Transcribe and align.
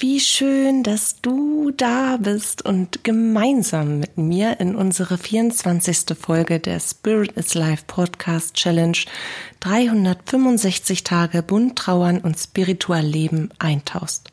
Wie 0.00 0.20
schön, 0.20 0.84
dass 0.84 1.20
du 1.22 1.72
da 1.72 2.18
bist 2.18 2.64
und 2.64 3.02
gemeinsam 3.02 3.98
mit 3.98 4.16
mir 4.16 4.60
in 4.60 4.76
unsere 4.76 5.18
24. 5.18 6.16
Folge 6.16 6.60
der 6.60 6.78
Spirit 6.78 7.32
is 7.32 7.54
Life 7.54 7.82
Podcast 7.88 8.54
Challenge 8.54 8.96
365 9.58 11.02
Tage 11.02 11.42
bunt 11.42 11.76
trauern 11.76 12.18
und 12.18 12.38
spiritual 12.38 13.04
leben 13.04 13.50
eintauchst. 13.58 14.30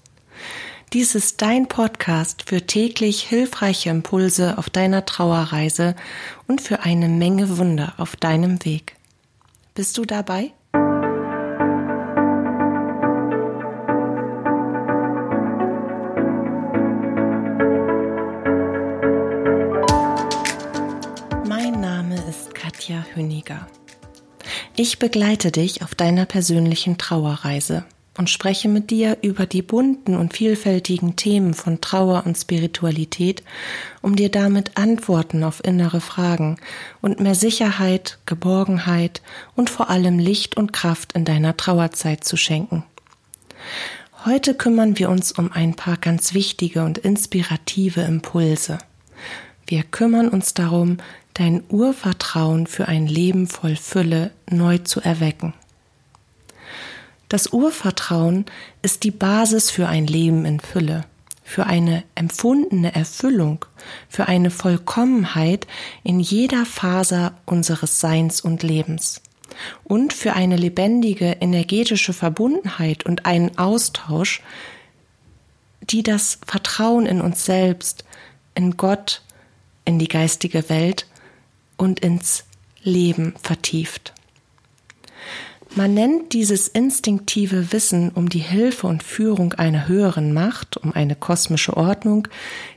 Dies 0.93 1.15
ist 1.15 1.41
dein 1.41 1.67
Podcast 1.67 2.43
für 2.45 2.67
täglich 2.67 3.23
hilfreiche 3.23 3.89
Impulse 3.89 4.59
auf 4.59 4.69
deiner 4.69 5.03
Trauerreise 5.03 5.95
und 6.45 6.61
für 6.61 6.81
eine 6.81 7.09
Menge 7.09 7.57
Wunder 7.57 7.95
auf 7.97 8.15
deinem 8.15 8.63
Weg. 8.65 8.97
Bist 9.73 9.97
du 9.97 10.05
dabei? 10.05 10.51
Ich 24.77 24.99
begleite 24.99 25.51
dich 25.51 25.83
auf 25.83 25.95
deiner 25.95 26.25
persönlichen 26.25 26.97
Trauerreise 26.97 27.85
und 28.17 28.29
spreche 28.29 28.67
mit 28.67 28.89
dir 28.91 29.17
über 29.21 29.45
die 29.45 29.61
bunten 29.61 30.17
und 30.17 30.33
vielfältigen 30.33 31.15
Themen 31.15 31.53
von 31.53 31.79
Trauer 31.79 32.23
und 32.25 32.37
Spiritualität, 32.37 33.41
um 34.01 34.17
dir 34.17 34.29
damit 34.29 34.75
Antworten 34.75 35.45
auf 35.45 35.63
innere 35.63 36.01
Fragen 36.01 36.57
und 37.01 37.21
mehr 37.21 37.35
Sicherheit, 37.35 38.19
Geborgenheit 38.25 39.21
und 39.55 39.69
vor 39.69 39.89
allem 39.89 40.19
Licht 40.19 40.57
und 40.57 40.73
Kraft 40.73 41.13
in 41.13 41.23
deiner 41.23 41.55
Trauerzeit 41.55 42.25
zu 42.25 42.35
schenken. 42.35 42.83
Heute 44.25 44.55
kümmern 44.55 44.99
wir 44.99 45.09
uns 45.09 45.31
um 45.31 45.53
ein 45.53 45.75
paar 45.75 45.95
ganz 45.95 46.33
wichtige 46.33 46.83
und 46.83 46.97
inspirative 46.97 48.01
Impulse. 48.01 48.79
Wir 49.67 49.83
kümmern 49.83 50.27
uns 50.27 50.53
darum, 50.53 50.97
dein 51.35 51.63
Urvertrauen 51.69 52.65
für 52.65 52.87
ein 52.87 53.05
Leben 53.05 53.47
voll 53.47 53.75
Fülle 53.75 54.31
neu 54.49 54.79
zu 54.79 55.01
erwecken. 55.01 55.53
Das 57.29 57.51
Urvertrauen 57.53 58.45
ist 58.81 59.03
die 59.03 59.11
Basis 59.11 59.69
für 59.69 59.87
ein 59.87 60.07
Leben 60.07 60.45
in 60.45 60.59
Fülle, 60.59 61.03
für 61.43 61.65
eine 61.65 62.03
empfundene 62.15 62.95
Erfüllung, 62.95 63.65
für 64.07 64.27
eine 64.27 64.49
Vollkommenheit 64.49 65.67
in 66.03 66.19
jeder 66.19 66.65
Faser 66.65 67.33
unseres 67.45 67.99
Seins 67.99 68.41
und 68.41 68.63
Lebens 68.63 69.21
und 69.83 70.13
für 70.13 70.33
eine 70.33 70.55
lebendige 70.55 71.37
energetische 71.41 72.13
Verbundenheit 72.13 73.05
und 73.05 73.25
einen 73.25 73.57
Austausch, 73.57 74.41
die 75.81 76.03
das 76.03 76.39
Vertrauen 76.45 77.05
in 77.05 77.19
uns 77.21 77.43
selbst, 77.43 78.05
in 78.53 78.77
Gott, 78.77 79.21
in 79.83 79.99
die 79.99 80.07
geistige 80.07 80.69
Welt 80.69 81.05
und 81.77 81.99
ins 81.99 82.45
Leben 82.83 83.33
vertieft. 83.41 84.13
Man 85.75 85.93
nennt 85.93 86.31
dieses 86.31 86.69
instinktive 86.69 87.73
Wissen 87.73 88.09
um 88.11 88.29
die 88.29 88.39
Hilfe 88.39 88.87
und 88.87 89.03
Führung 89.03 89.53
einer 89.53 89.89
höheren 89.89 90.33
Macht, 90.33 90.77
um 90.77 90.93
eine 90.93 91.15
kosmische 91.15 91.75
Ordnung, 91.75 92.29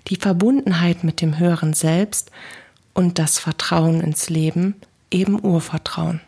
die 0.08 0.16
Verbundenheit 0.16 1.04
mit 1.04 1.20
dem 1.20 1.38
höheren 1.38 1.74
Selbst 1.74 2.32
und 2.94 3.20
das 3.20 3.38
Vertrauen 3.38 4.00
ins 4.00 4.30
Leben 4.30 4.74
eben 5.12 5.44
Urvertrauen. 5.44 6.20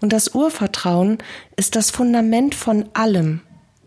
Und 0.00 0.14
das 0.14 0.34
Urvertrauen 0.34 1.18
ist 1.56 1.76
das 1.76 1.90
Fundament 1.90 2.54
von 2.54 2.88
allem, 2.94 3.40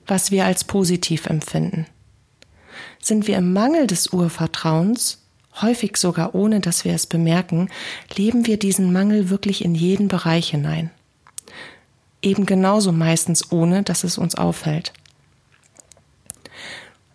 was 0.06 0.30
wir 0.30 0.46
als 0.46 0.64
positiv 0.64 1.26
empfinden. 1.26 1.88
Sind 3.02 3.28
wir 3.28 3.38
im 3.38 3.54
Mangel 3.54 3.88
des 3.88 4.08
Urvertrauens, 4.08 5.25
häufig 5.62 5.98
sogar 5.98 6.36
ohne 6.36 6.60
dass 6.60 6.86
wir 6.86 6.94
es 6.94 7.08
bemerken, 7.08 7.70
leben 8.16 8.46
wir 8.48 8.58
diesen 8.58 8.92
Mangel 8.94 9.30
wirklich 9.30 9.64
in 9.64 9.76
jeden 9.76 10.08
Bereich 10.08 10.50
hinein. 10.50 10.92
Eben 12.22 12.46
genauso 12.46 12.92
meistens 12.92 13.52
ohne, 13.52 13.84
dass 13.84 14.04
es 14.04 14.18
uns 14.18 14.36
auffällt. 14.36 14.94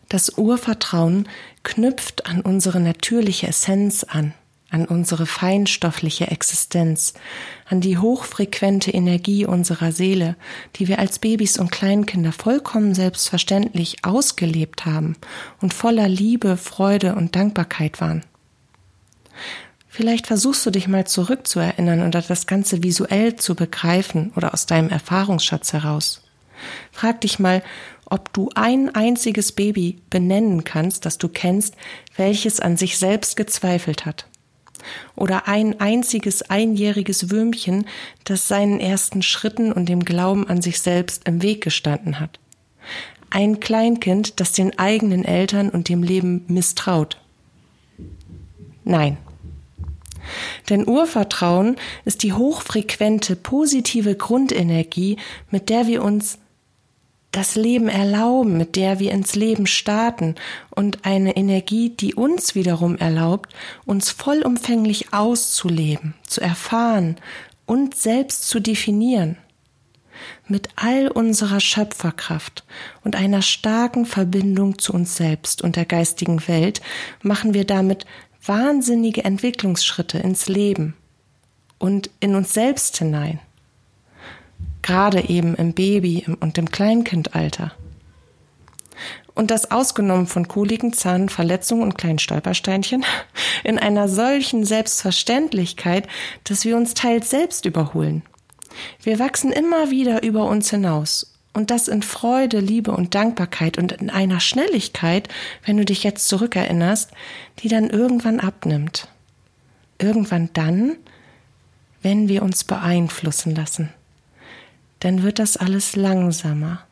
Das 0.09 0.37
Urvertrauen 0.37 1.29
knüpft 1.63 2.27
an 2.27 2.41
unsere 2.41 2.81
natürliche 2.81 3.47
Essenz 3.47 4.05
an, 4.05 4.35
an 4.71 4.85
unsere 4.87 5.27
feinstoffliche 5.27 6.29
Existenz, 6.29 7.15
an 7.69 7.81
die 7.81 7.99
hochfrequente 7.99 8.91
Energie 8.91 9.47
unserer 9.47 9.93
Seele, 9.93 10.37
die 10.77 10.89
wir 10.89 10.99
als 10.99 11.19
Babys 11.19 11.59
und 11.59 11.71
Kleinkinder 11.71 12.33
vollkommen 12.33 12.95
selbstverständlich 12.95 14.05
ausgelebt 14.05 14.87
haben 14.87 15.17
und 15.61 15.75
voller 15.75 16.09
Liebe, 16.09 16.57
Freude 16.57 17.15
und 17.15 17.37
Dankbarkeit 17.37 18.01
waren. 18.01 18.25
Vielleicht 19.89 20.29
versuchst 20.29 20.65
du 20.65 20.71
dich 20.71 20.87
mal 20.87 21.07
zurückzuerinnern 21.07 22.07
oder 22.07 22.23
das 22.23 22.47
Ganze 22.47 22.83
visuell 22.83 23.37
zu 23.37 23.57
begreifen 23.57 24.33
oder 24.37 24.55
aus 24.55 24.67
deinem 24.67 24.89
Erfahrungsschatz 24.89 25.73
heraus. 25.73 26.23
Frag 26.93 27.21
dich 27.23 27.39
mal, 27.39 27.63
ob 28.07 28.33
du 28.33 28.51
ein 28.55 28.95
einziges 28.95 29.53
Baby 29.53 29.99
benennen 30.11 30.65
kannst, 30.65 31.07
das 31.07 31.19
du 31.19 31.29
kennst, 31.29 31.75
welches 32.17 32.61
an 32.61 32.77
sich 32.77 32.99
selbst 32.99 33.37
gezweifelt 33.37 34.07
hat. 34.07 34.27
Oder 35.17 35.49
ein 35.49 35.81
einziges 35.81 36.43
einjähriges 36.43 37.31
Würmchen, 37.31 37.87
das 38.25 38.49
seinen 38.49 38.81
ersten 38.81 39.23
Schritten 39.23 39.73
und 39.73 39.89
dem 39.89 40.05
Glauben 40.05 40.49
an 40.49 40.63
sich 40.63 40.81
selbst 40.81 41.27
im 41.27 41.43
Weg 41.43 41.63
gestanden 41.63 42.19
hat. 42.19 42.39
Ein 43.31 43.61
Kleinkind, 43.61 44.41
das 44.41 44.53
den 44.53 44.79
eigenen 44.79 45.25
Eltern 45.25 45.69
und 45.71 45.89
dem 45.89 46.03
Leben 46.03 46.45
misstraut. 46.49 47.21
Nein. 48.85 49.19
Denn 50.69 50.89
Urvertrauen 50.89 51.77
ist 52.05 52.23
die 52.23 52.33
hochfrequente, 52.33 53.37
positive 53.37 54.15
Grundenergie, 54.15 55.17
mit 55.51 55.69
der 55.69 55.87
wir 55.87 56.03
uns 56.03 56.39
das 57.33 57.55
Leben 57.55 57.89
erlauben, 57.89 58.57
mit 58.57 58.77
der 58.77 58.99
wir 58.99 59.13
ins 59.13 59.37
Leben 59.37 59.67
starten 59.67 60.35
und 60.71 61.05
eine 61.05 61.37
Energie, 61.37 61.91
die 61.91 62.15
uns 62.15 62.55
wiederum 62.55 62.97
erlaubt, 62.97 63.55
uns 63.87 64.11
vollumfänglich 64.11 65.13
auszuleben, 65.13 66.15
zu 66.27 66.41
erfahren 66.41 67.17
und 67.67 67.95
selbst 67.95 68.49
zu 68.49 68.59
definieren. 68.59 69.37
Mit 70.49 70.69
all 70.75 71.09
unserer 71.09 71.61
Schöpferkraft 71.61 72.65
und 73.05 73.15
einer 73.17 73.43
starken 73.43 74.07
Verbindung 74.07 74.79
zu 74.79 74.93
uns 74.93 75.17
selbst 75.17 75.63
und 75.63 75.77
der 75.77 75.87
geistigen 75.87 76.47
Welt 76.49 76.83
machen 77.23 77.55
wir 77.55 77.65
damit 77.65 78.05
wahnsinnige 78.45 79.25
Entwicklungsschritte 79.25 80.19
ins 80.19 80.49
Leben 80.49 80.95
und 81.79 82.11
in 82.21 82.35
uns 82.35 82.53
selbst 82.55 82.99
hinein. 82.99 83.41
Gerade 84.83 85.29
eben 85.29 85.55
im 85.57 85.73
Baby 85.73 86.27
und 86.41 86.57
im 86.59 86.71
Kleinkindalter. 86.71 87.73
Und 89.35 89.51
das 89.51 89.71
ausgenommen 89.71 90.27
von 90.27 90.49
Koliken, 90.49 90.93
Zahn, 90.93 91.29
Verletzungen 91.29 91.83
und 91.83 91.99
kleinen 91.99 92.19
Stolpersteinchen 92.19 93.05
in 93.65 93.79
einer 93.79 94.09
solchen 94.09 94.65
Selbstverständlichkeit, 94.65 96.09
dass 96.45 96.65
wir 96.65 96.77
uns 96.77 96.95
teils 96.95 97.31
selbst 97.31 97.65
überholen. 97.65 98.23
Wir 99.03 99.19
wachsen 99.19 99.53
immer 99.53 99.91
wieder 99.91 100.23
über 100.23 100.45
uns 100.45 100.71
hinaus 100.71 101.40
und 101.53 101.71
das 101.71 101.89
in 101.89 102.03
Freude, 102.03 102.61
Liebe 102.61 102.93
und 102.93 103.15
Dankbarkeit 103.15 103.77
und 103.77 103.93
in 103.93 104.11
einer 104.11 104.41
Schnelligkeit, 104.41 105.29
wenn 105.65 105.77
du 105.77 105.85
dich 105.85 106.05
jetzt 106.05 106.29
zurückerinnerst, 106.29 107.11
die 107.61 107.69
dann 107.69 107.91
irgendwann 107.91 108.41
abnimmt. 108.41 109.09
Irgendwann 109.99 110.51
dann, 110.53 110.97
wenn 112.03 112.29
wir 112.29 112.43
uns 112.43 112.65
beeinflussen 112.65 113.55
lassen. 113.55 113.91
Dann 115.01 115.23
wird 115.23 115.39
das 115.39 115.57
alles 115.57 115.97
langsamer 115.97 116.85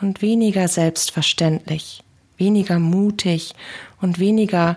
und 0.00 0.22
weniger 0.22 0.68
selbstverständlich, 0.68 2.02
weniger 2.38 2.78
mutig 2.78 3.54
und 4.00 4.18
weniger 4.18 4.76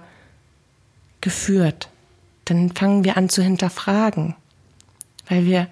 geführt. 1.22 1.90
Dann 2.46 2.72
fangen 2.72 3.04
wir 3.04 3.18
an 3.18 3.30
zu 3.30 3.44
hinterfragen, 3.44 4.36
weil 5.28 5.46
wir 5.46 5.68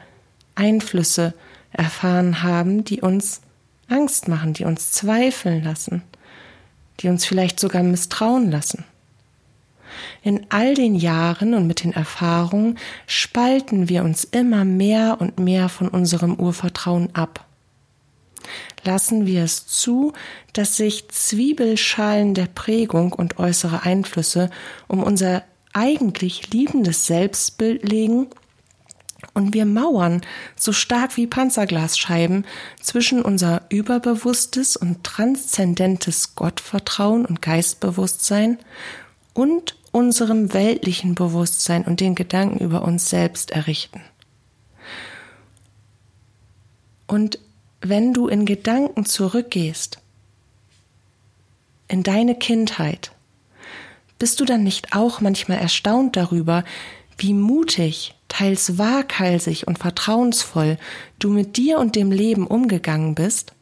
Einflüsse 0.55 1.33
erfahren 1.77 2.43
haben, 2.43 2.83
die 2.83 3.01
uns 3.01 3.41
Angst 3.87 4.27
machen, 4.27 4.53
die 4.53 4.65
uns 4.65 4.91
zweifeln 4.91 5.63
lassen, 5.63 6.03
die 6.99 7.07
uns 7.07 7.25
vielleicht 7.25 7.59
sogar 7.59 7.83
misstrauen 7.83 8.51
lassen. 8.51 8.83
In 10.21 10.45
all 10.49 10.73
den 10.73 10.95
Jahren 10.95 11.53
und 11.53 11.67
mit 11.67 11.83
den 11.83 11.93
Erfahrungen 11.93 12.77
spalten 13.05 13.89
wir 13.89 14.03
uns 14.03 14.23
immer 14.25 14.65
mehr 14.65 15.17
und 15.19 15.39
mehr 15.39 15.69
von 15.69 15.87
unserem 15.87 16.35
Urvertrauen 16.35 17.15
ab. 17.15 17.45
Lassen 18.83 19.25
wir 19.25 19.43
es 19.43 19.67
zu, 19.67 20.13
dass 20.53 20.77
sich 20.77 21.09
Zwiebelschalen 21.09 22.33
der 22.33 22.45
Prägung 22.45 23.13
und 23.13 23.39
äußere 23.39 23.83
Einflüsse 23.83 24.49
um 24.87 25.03
unser 25.03 25.43
eigentlich 25.73 26.51
liebendes 26.51 27.05
Selbstbild 27.07 27.87
legen 27.87 28.27
Und 29.33 29.53
wir 29.53 29.65
mauern 29.65 30.21
so 30.55 30.71
stark 30.71 31.15
wie 31.17 31.27
Panzerglasscheiben 31.27 32.45
zwischen 32.81 33.21
unser 33.21 33.61
überbewusstes 33.69 34.75
und 34.75 35.03
transzendentes 35.03 36.35
Gottvertrauen 36.35 37.25
und 37.25 37.41
Geistbewusstsein 37.41 38.57
und 39.33 39.75
unserem 39.91 40.53
weltlichen 40.53 41.15
Bewusstsein 41.15 41.85
und 41.85 41.99
den 41.99 42.15
Gedanken 42.15 42.59
über 42.59 42.83
uns 42.83 43.09
selbst 43.09 43.51
errichten. 43.51 44.01
Und 47.07 47.39
wenn 47.81 48.13
du 48.13 48.27
in 48.27 48.45
Gedanken 48.45 49.05
zurückgehst, 49.05 49.99
in 51.87 52.03
deine 52.03 52.35
Kindheit, 52.35 53.11
bist 54.19 54.39
du 54.39 54.45
dann 54.45 54.63
nicht 54.63 54.95
auch 54.95 55.21
manchmal 55.21 55.59
erstaunt 55.59 56.15
darüber, 56.17 56.63
wie 57.17 57.33
mutig, 57.33 58.15
teils 58.37 58.77
waghalsig 58.77 59.65
und 59.65 59.79
vertrauensvoll 59.79 60.77
du 61.17 61.29
mit 61.29 61.57
dir 61.57 61.79
und 61.79 61.95
dem 61.95 62.11
Leben 62.11 62.45
umgegangen 62.45 63.15
bist? 63.15 63.53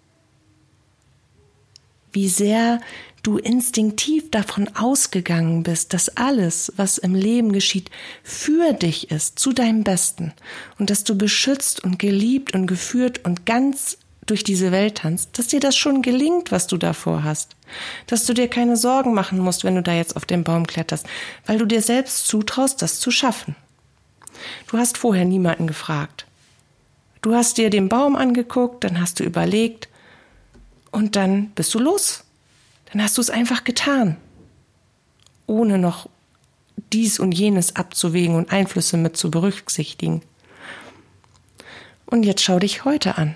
Wie 2.11 2.27
sehr 2.27 2.81
du 3.23 3.37
instinktiv 3.37 4.29
davon 4.31 4.69
ausgegangen 4.75 5.63
bist, 5.63 5.93
dass 5.93 6.17
alles, 6.17 6.73
was 6.75 6.97
im 6.97 7.15
Leben 7.15 7.53
geschieht, 7.53 7.89
für 8.21 8.73
dich 8.73 9.11
ist, 9.11 9.39
zu 9.39 9.53
deinem 9.53 9.83
Besten, 9.83 10.33
und 10.77 10.89
dass 10.89 11.05
du 11.05 11.17
beschützt 11.17 11.83
und 11.83 11.97
geliebt 11.97 12.53
und 12.53 12.67
geführt 12.67 13.23
und 13.23 13.45
ganz 13.45 13.97
durch 14.25 14.43
diese 14.43 14.71
Welt 14.71 14.97
tanzt, 14.97 15.39
dass 15.39 15.47
dir 15.47 15.59
das 15.59 15.77
schon 15.77 16.01
gelingt, 16.01 16.51
was 16.51 16.67
du 16.67 16.77
davor 16.77 17.23
hast. 17.23 17.55
Dass 18.07 18.25
du 18.25 18.33
dir 18.33 18.49
keine 18.49 18.75
Sorgen 18.75 19.13
machen 19.13 19.39
musst, 19.39 19.63
wenn 19.63 19.75
du 19.75 19.83
da 19.83 19.93
jetzt 19.93 20.17
auf 20.17 20.25
den 20.25 20.43
Baum 20.43 20.67
kletterst, 20.67 21.05
weil 21.45 21.59
du 21.59 21.65
dir 21.65 21.81
selbst 21.81 22.27
zutraust, 22.27 22.81
das 22.81 22.99
zu 22.99 23.11
schaffen. 23.11 23.55
Du 24.67 24.77
hast 24.77 24.97
vorher 24.97 25.25
niemanden 25.25 25.67
gefragt. 25.67 26.25
Du 27.21 27.33
hast 27.33 27.57
dir 27.57 27.69
den 27.69 27.89
Baum 27.89 28.15
angeguckt, 28.15 28.83
dann 28.83 29.01
hast 29.01 29.19
du 29.19 29.23
überlegt 29.23 29.89
und 30.91 31.15
dann 31.15 31.49
bist 31.49 31.73
du 31.73 31.79
los. 31.79 32.23
Dann 32.91 33.01
hast 33.01 33.17
du 33.17 33.21
es 33.21 33.29
einfach 33.29 33.63
getan, 33.63 34.17
ohne 35.47 35.77
noch 35.77 36.07
dies 36.93 37.19
und 37.19 37.31
jenes 37.31 37.75
abzuwägen 37.75 38.35
und 38.35 38.51
Einflüsse 38.51 38.97
mit 38.97 39.17
zu 39.17 39.31
berücksichtigen. 39.31 40.21
Und 42.05 42.23
jetzt 42.23 42.43
schau 42.43 42.59
dich 42.59 42.85
heute 42.85 43.17
an. 43.17 43.35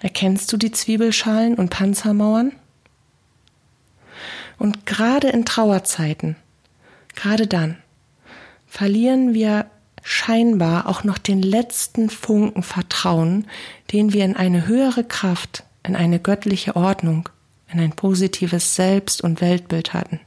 Erkennst 0.00 0.52
du 0.52 0.56
die 0.56 0.70
Zwiebelschalen 0.70 1.54
und 1.54 1.70
Panzermauern? 1.70 2.52
Und 4.58 4.86
gerade 4.86 5.28
in 5.28 5.44
Trauerzeiten, 5.44 6.36
gerade 7.14 7.46
dann, 7.46 7.78
verlieren 8.66 9.34
wir 9.34 9.70
scheinbar 10.06 10.86
auch 10.86 11.02
noch 11.02 11.18
den 11.18 11.42
letzten 11.42 12.10
Funken 12.10 12.62
Vertrauen, 12.62 13.48
den 13.92 14.12
wir 14.12 14.24
in 14.24 14.36
eine 14.36 14.68
höhere 14.68 15.02
Kraft, 15.02 15.64
in 15.82 15.96
eine 15.96 16.20
göttliche 16.20 16.76
Ordnung, 16.76 17.28
in 17.72 17.80
ein 17.80 17.90
positives 17.90 18.76
Selbst- 18.76 19.20
und 19.20 19.40
Weltbild 19.40 19.94
hatten. 19.94 20.20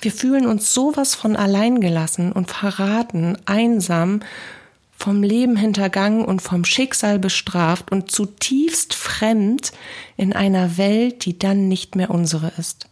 Wir 0.00 0.10
fühlen 0.10 0.46
uns 0.46 0.74
sowas 0.74 1.14
von 1.14 1.36
alleingelassen 1.36 2.32
und 2.32 2.50
verraten, 2.50 3.38
einsam 3.44 4.20
vom 4.96 5.22
Leben 5.22 5.56
hintergangen 5.56 6.24
und 6.24 6.42
vom 6.42 6.64
Schicksal 6.64 7.20
bestraft 7.20 7.92
und 7.92 8.10
zutiefst 8.10 8.92
fremd 8.92 9.70
in 10.16 10.32
einer 10.32 10.78
Welt, 10.78 11.24
die 11.24 11.38
dann 11.38 11.68
nicht 11.68 11.94
mehr 11.94 12.10
unsere 12.10 12.50
ist. 12.58 12.89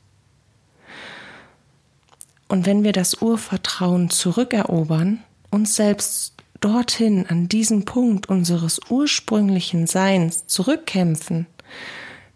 Und 2.48 2.66
wenn 2.66 2.82
wir 2.82 2.92
das 2.92 3.20
Urvertrauen 3.20 4.10
zurückerobern, 4.10 5.22
uns 5.50 5.76
selbst 5.76 6.34
dorthin 6.60 7.26
an 7.28 7.48
diesen 7.48 7.84
Punkt 7.84 8.28
unseres 8.28 8.80
ursprünglichen 8.88 9.86
Seins 9.86 10.46
zurückkämpfen, 10.46 11.46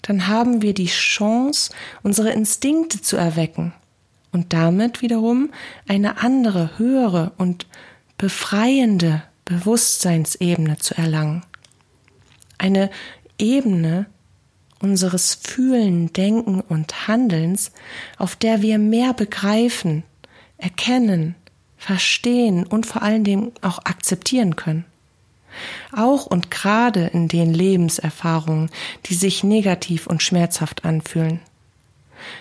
dann 0.03 0.29
haben 0.29 0.62
wir 0.62 0.75
die 0.75 0.87
Chance, 0.87 1.73
unsere 2.03 2.31
Instinkte 2.31 3.00
zu 3.00 3.17
erwecken 3.17 3.73
und 4.32 4.53
damit 4.53 5.03
wiederum 5.03 5.50
eine 5.88 6.19
andere, 6.19 6.79
höhere 6.79 7.32
und 7.38 7.67
befreiende 8.19 9.23
Bewusstseinsebene 9.44 10.79
zu 10.79 10.97
erlangen. 10.97 11.44
Eine 12.59 12.91
Ebene 13.38 14.06
unseres 14.82 15.34
Fühlen, 15.34 16.12
Denken 16.12 16.61
und 16.61 17.08
Handelns, 17.08 17.73
auf 18.19 18.37
der 18.37 18.62
wir 18.62 18.79
mehr 18.79 19.14
begreifen, 19.14 20.02
erkennen, 20.58 21.34
verstehen 21.76 22.67
und 22.67 22.87
vor 22.87 23.02
allen 23.02 23.25
Dingen 23.25 23.52
auch 23.61 23.79
akzeptieren 23.79 24.56
können. 24.56 24.84
Auch 25.93 26.26
und 26.26 26.50
gerade 26.50 27.06
in 27.06 27.29
den 27.29 27.52
Lebenserfahrungen, 27.52 28.70
die 29.06 29.14
sich 29.14 29.44
negativ 29.44 30.06
und 30.06 30.23
schmerzhaft 30.23 30.85
anfühlen. 30.85 31.40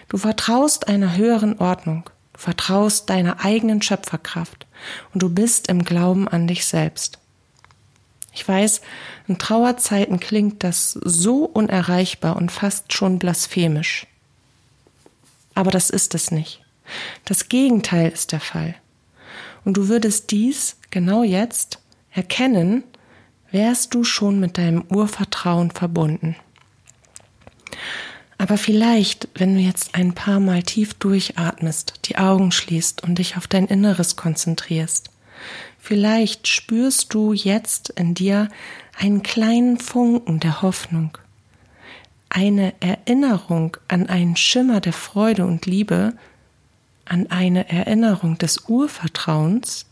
Du 0.10 0.18
vertraust 0.18 0.88
einer 0.88 1.18
höheren 1.18 1.58
Ordnung, 1.60 2.10
du 2.34 2.40
vertraust 2.40 3.10
deiner 3.10 3.44
eigenen 3.44 3.82
Schöpferkraft 3.82 4.68
und 5.14 5.24
du 5.24 5.30
bist 5.30 5.68
im 5.68 5.84
Glauben 5.84 6.28
an 6.28 6.48
dich 6.48 6.66
selbst. 6.66 7.21
Ich 8.34 8.48
weiß, 8.48 8.82
in 9.28 9.38
Trauerzeiten 9.38 10.20
klingt 10.20 10.64
das 10.64 10.94
so 10.94 11.46
unerreichbar 11.46 12.38
und 12.38 12.52
fast 12.52 12.94
schon 12.94 13.20
blasphemisch. 13.20 14.08
Aber 15.54 15.72
das 15.72 15.90
ist 15.90 16.16
es 16.16 16.32
nicht. 16.32 16.62
Das 17.26 17.50
Gegenteil 17.50 18.10
ist 18.10 18.32
der 18.32 18.40
Fall. 18.40 18.76
Und 19.66 19.78
du 19.78 19.88
würdest 19.88 20.32
dies 20.32 20.78
genau 20.90 21.24
jetzt 21.24 21.80
erkennen, 22.12 22.84
wärst 23.52 23.94
du 23.94 24.04
schon 24.04 24.40
mit 24.40 24.58
deinem 24.58 24.84
Urvertrauen 24.90 25.72
verbunden. 25.72 26.36
Aber 28.38 28.58
vielleicht, 28.58 29.28
wenn 29.36 29.54
du 29.54 29.62
jetzt 29.62 29.94
ein 29.94 30.14
paar 30.14 30.40
Mal 30.40 30.64
tief 30.64 30.96
durchatmest, 30.96 31.94
die 32.06 32.18
Augen 32.18 32.52
schließt 32.52 33.04
und 33.04 33.20
dich 33.20 33.38
auf 33.38 33.48
dein 33.48 33.68
Inneres 33.68 34.16
konzentrierst, 34.16 35.11
vielleicht 35.82 36.48
spürst 36.48 37.14
du 37.14 37.34
jetzt 37.34 37.90
in 37.90 38.14
dir 38.14 38.48
einen 38.98 39.24
kleinen 39.24 39.80
Funken 39.80 40.40
der 40.40 40.62
Hoffnung, 40.62 41.18
eine 42.30 42.74
Erinnerung 42.80 43.76
an 43.88 44.08
einen 44.08 44.38
Schimmer 44.38 44.80
der 44.80 44.94
Freude 44.94 45.46
und 45.46 45.66
Liebe, 45.66 46.14
an 47.06 47.28
eine 47.30 47.70
Erinnerung 47.70 48.38
des 48.38 48.70
Urvertrauens 48.70 49.88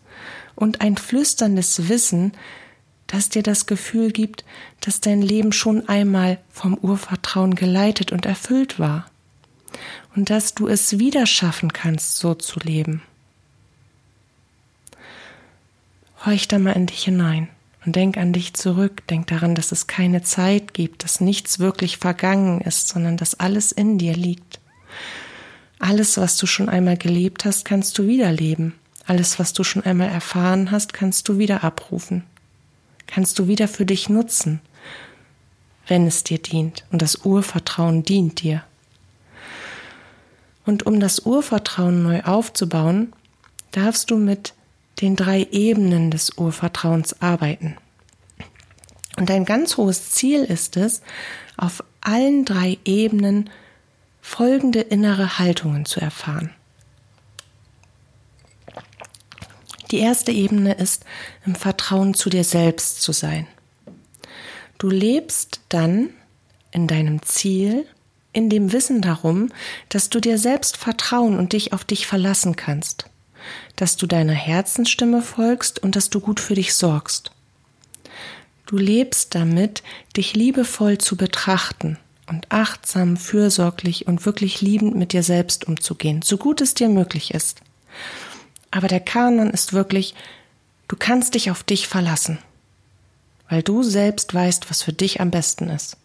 und 0.55 0.79
ein 0.79 0.95
flüsterndes 0.95 1.89
Wissen, 1.89 2.31
das 3.07 3.29
dir 3.29 3.43
das 3.43 3.65
Gefühl 3.65 4.11
gibt, 4.11 4.45
dass 4.81 5.01
dein 5.01 5.21
Leben 5.21 5.51
schon 5.51 5.89
einmal 5.89 6.37
vom 6.51 6.75
Urvertrauen 6.75 7.55
geleitet 7.55 8.11
und 8.11 8.27
erfüllt 8.27 8.79
war 8.79 9.09
und 10.15 10.29
dass 10.29 10.53
du 10.53 10.67
es 10.67 10.99
wieder 10.99 11.25
schaffen 11.25 11.73
kannst, 11.73 12.17
so 12.17 12.35
zu 12.35 12.59
leben. 12.59 13.01
Horch 16.25 16.47
da 16.47 16.59
mal 16.59 16.73
in 16.73 16.85
dich 16.85 17.03
hinein 17.03 17.49
und 17.85 17.95
denk 17.95 18.17
an 18.17 18.33
dich 18.33 18.53
zurück, 18.53 19.07
denk 19.07 19.27
daran, 19.27 19.55
dass 19.55 19.71
es 19.71 19.87
keine 19.87 20.21
Zeit 20.21 20.73
gibt, 20.73 21.03
dass 21.03 21.21
nichts 21.21 21.59
wirklich 21.59 21.97
vergangen 21.97 22.61
ist, 22.61 22.89
sondern 22.89 23.17
dass 23.17 23.39
alles 23.39 23.71
in 23.71 23.97
dir 23.97 24.13
liegt. 24.13 24.59
Alles, 25.79 26.17
was 26.17 26.37
du 26.37 26.45
schon 26.45 26.67
einmal 26.67 26.97
gelebt 26.97 27.45
hast, 27.45 27.63
kannst 27.63 27.97
du 27.97 28.07
wiederleben. 28.07 28.73
Alles, 29.05 29.39
was 29.39 29.53
du 29.53 29.63
schon 29.63 29.83
einmal 29.83 30.09
erfahren 30.09 30.71
hast, 30.71 30.93
kannst 30.93 31.29
du 31.29 31.37
wieder 31.37 31.63
abrufen 31.63 32.23
kannst 33.09 33.39
du 33.39 33.47
wieder 33.47 33.67
für 33.67 33.85
dich 33.85 34.07
nutzen, 34.07 34.61
wenn 35.87 36.05
es 36.05 36.23
dir 36.23 36.37
dient. 36.37 36.85
Und 36.91 37.01
das 37.01 37.25
Urvertrauen 37.25 38.03
dient 38.03 38.41
dir. 38.43 38.63
Und 40.65 40.85
um 40.85 40.99
das 40.99 41.19
Urvertrauen 41.19 42.03
neu 42.03 42.21
aufzubauen, 42.21 43.13
darfst 43.71 44.11
du 44.11 44.17
mit 44.17 44.53
den 45.01 45.15
drei 45.15 45.47
Ebenen 45.51 46.11
des 46.11 46.37
Urvertrauens 46.37 47.21
arbeiten. 47.21 47.77
Und 49.17 49.29
ein 49.31 49.45
ganz 49.45 49.77
hohes 49.77 50.11
Ziel 50.11 50.43
ist 50.43 50.77
es, 50.77 51.01
auf 51.57 51.83
allen 52.01 52.45
drei 52.45 52.77
Ebenen 52.85 53.49
folgende 54.21 54.81
innere 54.81 55.39
Haltungen 55.39 55.85
zu 55.85 55.99
erfahren. 55.99 56.51
Die 59.91 59.99
erste 59.99 60.31
Ebene 60.31 60.73
ist, 60.73 61.03
im 61.45 61.55
Vertrauen 61.55 62.13
zu 62.13 62.29
dir 62.29 62.43
selbst 62.43 63.01
zu 63.01 63.11
sein. 63.11 63.47
Du 64.77 64.89
lebst 64.89 65.61
dann 65.69 66.11
in 66.71 66.87
deinem 66.87 67.23
Ziel, 67.23 67.87
in 68.31 68.49
dem 68.49 68.71
Wissen 68.71 69.01
darum, 69.01 69.49
dass 69.89 70.09
du 70.09 70.19
dir 70.19 70.37
selbst 70.37 70.77
vertrauen 70.77 71.39
und 71.39 71.53
dich 71.53 71.73
auf 71.73 71.83
dich 71.83 72.05
verlassen 72.05 72.55
kannst, 72.55 73.08
dass 73.75 73.97
du 73.97 74.07
deiner 74.07 74.33
Herzensstimme 74.33 75.21
folgst 75.21 75.79
und 75.79 75.95
dass 75.95 76.09
du 76.09 76.19
gut 76.19 76.39
für 76.39 76.55
dich 76.55 76.73
sorgst. 76.73 77.31
Du 78.65 78.77
lebst 78.77 79.35
damit, 79.35 79.83
dich 80.15 80.35
liebevoll 80.35 80.97
zu 80.97 81.15
betrachten 81.15 81.97
und 82.27 82.51
achtsam, 82.51 83.17
fürsorglich 83.17 84.07
und 84.07 84.25
wirklich 84.25 84.61
liebend 84.61 84.95
mit 84.95 85.13
dir 85.13 85.23
selbst 85.23 85.65
umzugehen, 85.67 86.21
so 86.21 86.37
gut 86.37 86.61
es 86.61 86.75
dir 86.75 86.89
möglich 86.89 87.33
ist. 87.33 87.61
Aber 88.71 88.87
der 88.87 88.99
Kanon 88.99 89.49
ist 89.49 89.73
wirklich 89.73 90.13
Du 90.89 90.95
kannst 90.97 91.35
dich 91.35 91.51
auf 91.51 91.63
dich 91.63 91.87
verlassen, 91.87 92.39
weil 93.47 93.61
du 93.61 93.83
selbst 93.83 94.33
weißt, 94.33 94.71
was 94.71 94.81
für 94.81 94.91
dich 94.91 95.21
am 95.21 95.29
besten 95.29 95.69
ist. 95.69 95.97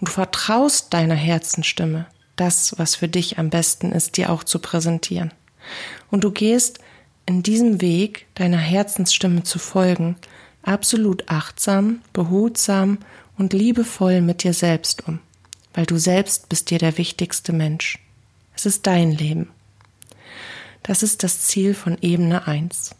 Und 0.00 0.08
du 0.08 0.12
vertraust 0.12 0.92
deiner 0.94 1.14
Herzenstimme, 1.14 2.06
das, 2.36 2.74
was 2.78 2.94
für 2.94 3.06
dich 3.06 3.38
am 3.38 3.50
besten 3.50 3.92
ist, 3.92 4.16
dir 4.16 4.30
auch 4.30 4.42
zu 4.42 4.58
präsentieren. 4.58 5.30
Und 6.10 6.24
du 6.24 6.30
gehst 6.30 6.80
in 7.26 7.42
diesem 7.42 7.80
Weg 7.80 8.26
deiner 8.34 8.58
Herzensstimme 8.58 9.42
zu 9.42 9.58
folgen, 9.58 10.16
absolut 10.62 11.28
achtsam, 11.28 12.00
behutsam 12.12 12.98
und 13.38 13.52
liebevoll 13.52 14.20
mit 14.20 14.42
dir 14.42 14.52
selbst 14.52 15.06
um, 15.06 15.20
weil 15.74 15.86
du 15.86 15.96
selbst 15.96 16.48
bist 16.48 16.70
dir 16.70 16.78
der 16.78 16.98
wichtigste 16.98 17.52
Mensch. 17.52 17.98
Es 18.54 18.66
ist 18.66 18.86
dein 18.86 19.12
Leben. 19.12 19.48
Das 20.82 21.02
ist 21.02 21.22
das 21.22 21.42
Ziel 21.42 21.74
von 21.74 21.98
Ebene 22.00 22.46
1. 22.46 22.90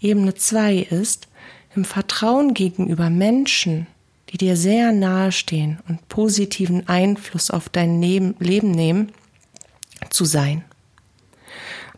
Ebene 0.00 0.34
2 0.34 0.78
ist, 0.78 1.28
im 1.74 1.84
Vertrauen 1.84 2.54
gegenüber 2.54 3.10
Menschen, 3.10 3.86
die 4.30 4.38
dir 4.38 4.56
sehr 4.56 4.92
nahe 4.92 5.32
stehen 5.32 5.80
und 5.88 6.08
positiven 6.08 6.88
Einfluss 6.88 7.50
auf 7.50 7.68
dein 7.68 8.00
Leben 8.00 8.70
nehmen, 8.70 9.12
zu 10.10 10.24
sein. 10.24 10.64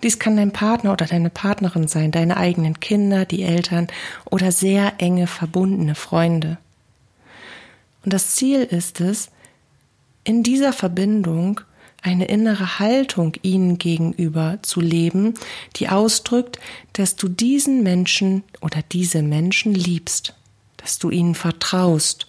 Dies 0.03 0.19
kann 0.19 0.37
dein 0.37 0.53
Partner 0.53 0.93
oder 0.93 1.07
deine 1.07 1.31
Partnerin 1.31 1.88
sein, 1.88 2.12
deine 2.12 2.37
eigenen 2.37 2.81
Kinder, 2.81 3.25
die 3.25 3.43
Eltern 3.43 3.88
oder 4.25 4.53
sehr 4.53 4.95
enge 4.99 5.26
verbundene 5.26 5.95
Freunde. 5.95 6.59
Und 8.05 8.12
das 8.12 8.35
Ziel 8.35 8.62
ist 8.62 9.00
es, 9.00 9.31
in 10.25 10.43
dieser 10.43 10.73
Verbindung 10.73 11.61
eine 12.03 12.26
innere 12.26 12.79
Haltung 12.79 13.33
ihnen 13.43 13.79
gegenüber 13.79 14.59
zu 14.62 14.81
leben, 14.81 15.35
die 15.76 15.88
ausdrückt, 15.88 16.61
dass 16.93 17.17
du 17.17 17.29
diesen 17.29 17.83
Menschen 17.83 18.45
oder 18.61 18.83
diese 18.93 19.23
Menschen 19.23 19.75
liebst, 19.75 20.35
dass 20.76 20.99
du 20.99 21.11
ihnen 21.11 21.35
vertraust 21.35 22.29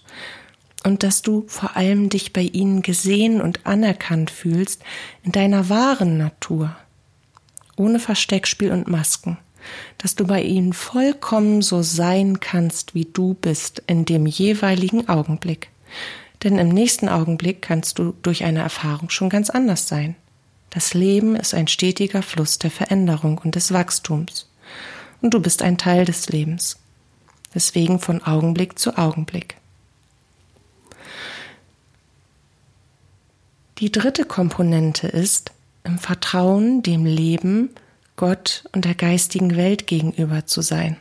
und 0.84 1.02
dass 1.02 1.22
du 1.22 1.44
vor 1.46 1.76
allem 1.76 2.08
dich 2.08 2.32
bei 2.32 2.42
ihnen 2.42 2.82
gesehen 2.82 3.40
und 3.40 3.66
anerkannt 3.66 4.30
fühlst 4.30 4.82
in 5.22 5.32
deiner 5.32 5.68
wahren 5.68 6.18
Natur, 6.18 6.74
ohne 7.78 7.98
Versteckspiel 7.98 8.72
und 8.72 8.88
Masken, 8.88 9.38
dass 9.98 10.14
du 10.14 10.26
bei 10.26 10.42
ihnen 10.42 10.72
vollkommen 10.72 11.62
so 11.62 11.82
sein 11.82 12.40
kannst, 12.40 12.94
wie 12.94 13.04
du 13.04 13.34
bist 13.34 13.82
in 13.86 14.04
dem 14.04 14.26
jeweiligen 14.26 15.08
Augenblick. 15.08 15.70
Denn 16.42 16.58
im 16.58 16.68
nächsten 16.68 17.08
Augenblick 17.08 17.62
kannst 17.62 17.98
du 17.98 18.14
durch 18.22 18.44
eine 18.44 18.60
Erfahrung 18.60 19.10
schon 19.10 19.28
ganz 19.28 19.50
anders 19.50 19.88
sein. 19.88 20.14
Das 20.70 20.94
Leben 20.94 21.34
ist 21.34 21.54
ein 21.54 21.66
stetiger 21.66 22.22
Fluss 22.22 22.58
der 22.58 22.70
Veränderung 22.70 23.38
und 23.38 23.54
des 23.54 23.72
Wachstums. 23.72 24.48
Und 25.20 25.34
du 25.34 25.40
bist 25.40 25.62
ein 25.62 25.78
Teil 25.78 26.04
des 26.04 26.28
Lebens. 26.28 26.78
Deswegen 27.54 27.98
von 27.98 28.22
Augenblick 28.22 28.78
zu 28.78 28.96
Augenblick. 28.98 29.56
Die 33.78 33.90
dritte 33.90 34.24
Komponente 34.24 35.06
ist, 35.06 35.52
im 35.84 35.98
Vertrauen 35.98 36.82
dem 36.82 37.04
Leben, 37.04 37.70
Gott 38.16 38.64
und 38.72 38.84
der 38.84 38.94
geistigen 38.94 39.56
Welt 39.56 39.86
gegenüber 39.86 40.44
zu 40.44 40.60
sein. 40.60 40.96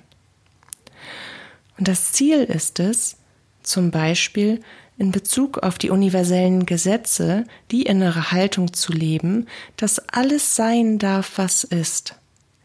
Und 1.78 1.88
das 1.88 2.14
Ziel 2.14 2.44
ist 2.44 2.80
es, 2.80 3.18
zum 3.64 3.92
Beispiel 3.92 4.62
in 4.98 5.12
Bezug 5.12 5.60
auf 5.60 5.78
die 5.78 5.90
universellen 5.90 6.66
Gesetze 6.66 7.44
die 7.72 7.84
innere 7.84 8.32
Haltung 8.32 8.74
zu 8.74 8.94
leben, 8.94 9.48
dass 9.76 10.00
alles 10.10 10.56
sein 10.56 11.00
darf, 11.00 11.34
was 11.38 11.64
ist. 11.64 12.16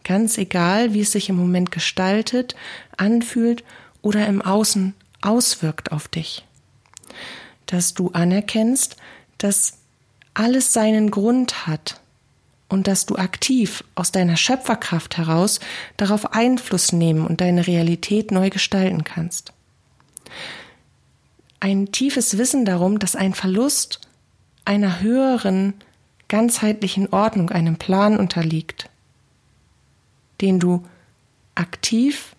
Ganz 0.05 0.39
egal, 0.39 0.95
wie 0.95 1.01
es 1.01 1.13
sich 1.13 1.29
im 1.29 1.37
Moment 1.37 1.71
gestaltet, 1.71 2.55
anfühlt 2.97 3.65
oder 4.01 4.27
im 4.27 4.43
Außen 4.43 4.95
auswirkt 5.21 5.93
auf 5.93 6.09
dich. 6.09 6.45
Dass 7.67 7.95
du 7.95 8.11
anerkennst, 8.11 8.97
dass 9.39 9.79
alles 10.35 10.73
seinen 10.73 11.11
Grund 11.11 11.67
hat 11.67 12.02
und 12.73 12.87
dass 12.87 13.05
du 13.05 13.17
aktiv 13.17 13.85
aus 13.95 14.13
deiner 14.13 14.39
Schöpferkraft 14.39 15.19
heraus 15.19 15.61
darauf 15.99 16.33
Einfluss 16.33 16.91
nehmen 16.93 17.27
und 17.27 17.43
deine 17.43 17.67
Realität 17.67 18.31
neu 18.31 18.49
gestalten 18.49 19.05
kannst. 19.05 19.53
Ein 21.61 21.93
tiefes 21.93 22.39
Wissen 22.39 22.65
darum, 22.65 22.99
dass 22.99 23.15
ein 23.15 23.35
Verlust 23.35 24.01
einer 24.65 25.01
höheren, 25.01 25.75
ganzheitlichen 26.29 27.13
Ordnung, 27.13 27.51
einem 27.51 27.77
Plan 27.77 28.17
unterliegt, 28.17 28.89
den 30.41 30.59
du 30.59 30.83
aktiv 31.55 32.35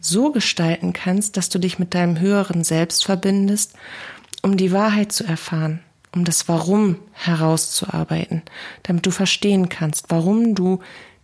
so 0.00 0.32
gestalten 0.32 0.94
kannst, 0.94 1.36
dass 1.36 1.50
du 1.50 1.58
dich 1.58 1.78
mit 1.78 1.92
deinem 1.92 2.18
höheren 2.18 2.64
Selbst 2.64 3.04
verbindest, 3.04 3.74
um 4.40 4.56
die 4.56 4.72
Wahrheit 4.72 5.12
zu 5.12 5.24
erfahren, 5.24 5.80
um 6.12 6.24
das 6.24 6.48
Warum 6.48 6.96
herauszuarbeiten, 7.12 8.42
damit 8.82 9.06
du 9.06 9.10
verstehen 9.10 9.68
kannst, 9.68 10.06
warum 10.08 10.54
du 10.54 10.80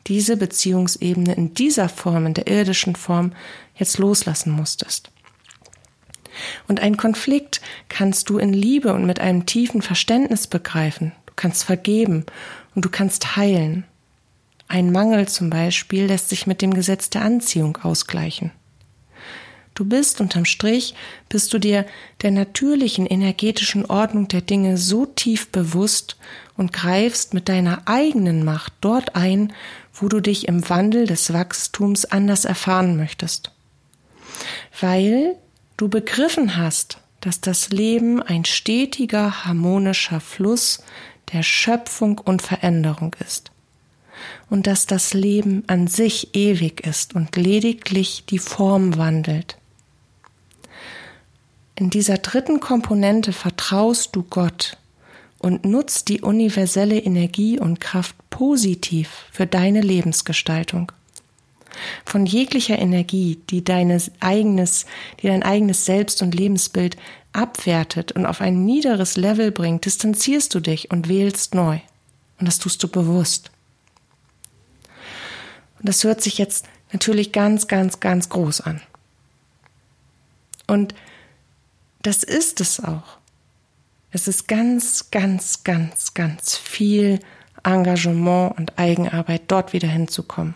diese 0.06 0.36
Beziehungsebene 0.36 1.34
in 1.34 1.54
dieser 1.54 1.88
Form, 1.88 2.26
in 2.26 2.34
der 2.34 2.46
irdischen 2.46 2.94
Form, 2.94 3.32
jetzt 3.74 3.98
loslassen 3.98 4.52
musstest. 4.52 5.10
Und 6.68 6.80
einen 6.80 6.96
Konflikt 6.96 7.60
kannst 7.88 8.28
du 8.28 8.38
in 8.38 8.52
Liebe 8.52 8.92
und 8.92 9.06
mit 9.06 9.20
einem 9.20 9.46
tiefen 9.46 9.82
Verständnis 9.82 10.46
begreifen. 10.46 11.12
Du 11.26 11.32
kannst 11.34 11.64
vergeben 11.64 12.26
und 12.74 12.84
du 12.84 12.88
kannst 12.90 13.36
heilen. 13.36 13.84
Ein 14.68 14.92
Mangel 14.92 15.28
zum 15.28 15.50
Beispiel 15.50 16.06
lässt 16.06 16.28
sich 16.28 16.46
mit 16.46 16.60
dem 16.60 16.74
Gesetz 16.74 17.10
der 17.10 17.22
Anziehung 17.22 17.78
ausgleichen. 17.78 18.50
Du 19.76 19.84
bist 19.84 20.22
unterm 20.22 20.46
Strich, 20.46 20.94
bist 21.28 21.52
du 21.52 21.58
dir 21.58 21.84
der 22.22 22.30
natürlichen 22.30 23.04
energetischen 23.04 23.84
Ordnung 23.84 24.26
der 24.26 24.40
Dinge 24.40 24.78
so 24.78 25.04
tief 25.04 25.48
bewusst 25.48 26.16
und 26.56 26.72
greifst 26.72 27.34
mit 27.34 27.50
deiner 27.50 27.82
eigenen 27.84 28.42
Macht 28.42 28.72
dort 28.80 29.14
ein, 29.14 29.52
wo 29.92 30.08
du 30.08 30.20
dich 30.20 30.48
im 30.48 30.66
Wandel 30.70 31.06
des 31.06 31.34
Wachstums 31.34 32.06
anders 32.06 32.46
erfahren 32.46 32.96
möchtest. 32.96 33.52
Weil 34.80 35.36
du 35.76 35.88
begriffen 35.88 36.56
hast, 36.56 36.96
dass 37.20 37.42
das 37.42 37.68
Leben 37.68 38.22
ein 38.22 38.46
stetiger, 38.46 39.44
harmonischer 39.44 40.20
Fluss 40.20 40.82
der 41.34 41.42
Schöpfung 41.42 42.18
und 42.18 42.40
Veränderung 42.40 43.14
ist 43.26 43.50
und 44.48 44.66
dass 44.66 44.86
das 44.86 45.12
Leben 45.12 45.64
an 45.66 45.86
sich 45.86 46.34
ewig 46.34 46.86
ist 46.86 47.14
und 47.14 47.36
lediglich 47.36 48.24
die 48.24 48.38
Form 48.38 48.96
wandelt. 48.96 49.58
In 51.76 51.90
dieser 51.90 52.16
dritten 52.18 52.58
Komponente 52.60 53.32
vertraust 53.32 54.16
du 54.16 54.22
Gott 54.22 54.78
und 55.38 55.66
nutzt 55.66 56.08
die 56.08 56.22
universelle 56.22 56.98
Energie 56.98 57.60
und 57.60 57.80
Kraft 57.80 58.16
positiv 58.30 59.26
für 59.30 59.46
deine 59.46 59.82
Lebensgestaltung 59.82 60.90
von 62.06 62.24
jeglicher 62.24 62.78
Energie, 62.78 63.38
die 63.50 63.62
deines 63.62 64.10
eigenes, 64.20 64.86
die 65.20 65.26
dein 65.26 65.42
eigenes 65.42 65.84
Selbst- 65.84 66.22
und 66.22 66.34
Lebensbild 66.34 66.96
abwertet 67.34 68.12
und 68.12 68.24
auf 68.24 68.40
ein 68.40 68.64
niederes 68.64 69.18
Level 69.18 69.50
bringt, 69.50 69.84
distanzierst 69.84 70.54
du 70.54 70.60
dich 70.60 70.90
und 70.90 71.08
wählst 71.08 71.54
neu. 71.54 71.80
Und 72.38 72.48
das 72.48 72.58
tust 72.58 72.82
du 72.82 72.88
bewusst. 72.88 73.50
Und 75.78 75.88
das 75.88 76.02
hört 76.04 76.22
sich 76.22 76.38
jetzt 76.38 76.66
natürlich 76.92 77.32
ganz, 77.32 77.68
ganz, 77.68 78.00
ganz 78.00 78.30
groß 78.30 78.62
an. 78.62 78.80
Und 80.66 80.94
das 82.06 82.22
ist 82.22 82.60
es 82.60 82.78
auch. 82.78 83.18
Es 84.12 84.28
ist 84.28 84.46
ganz, 84.46 85.10
ganz, 85.10 85.64
ganz, 85.64 86.14
ganz 86.14 86.56
viel 86.56 87.18
Engagement 87.64 88.56
und 88.56 88.78
Eigenarbeit, 88.78 89.42
dort 89.48 89.72
wieder 89.72 89.88
hinzukommen. 89.88 90.54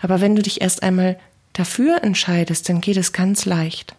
Aber 0.00 0.22
wenn 0.22 0.34
du 0.34 0.42
dich 0.42 0.62
erst 0.62 0.82
einmal 0.82 1.18
dafür 1.52 2.02
entscheidest, 2.02 2.70
dann 2.70 2.80
geht 2.80 2.96
es 2.96 3.12
ganz 3.12 3.44
leicht. 3.44 3.94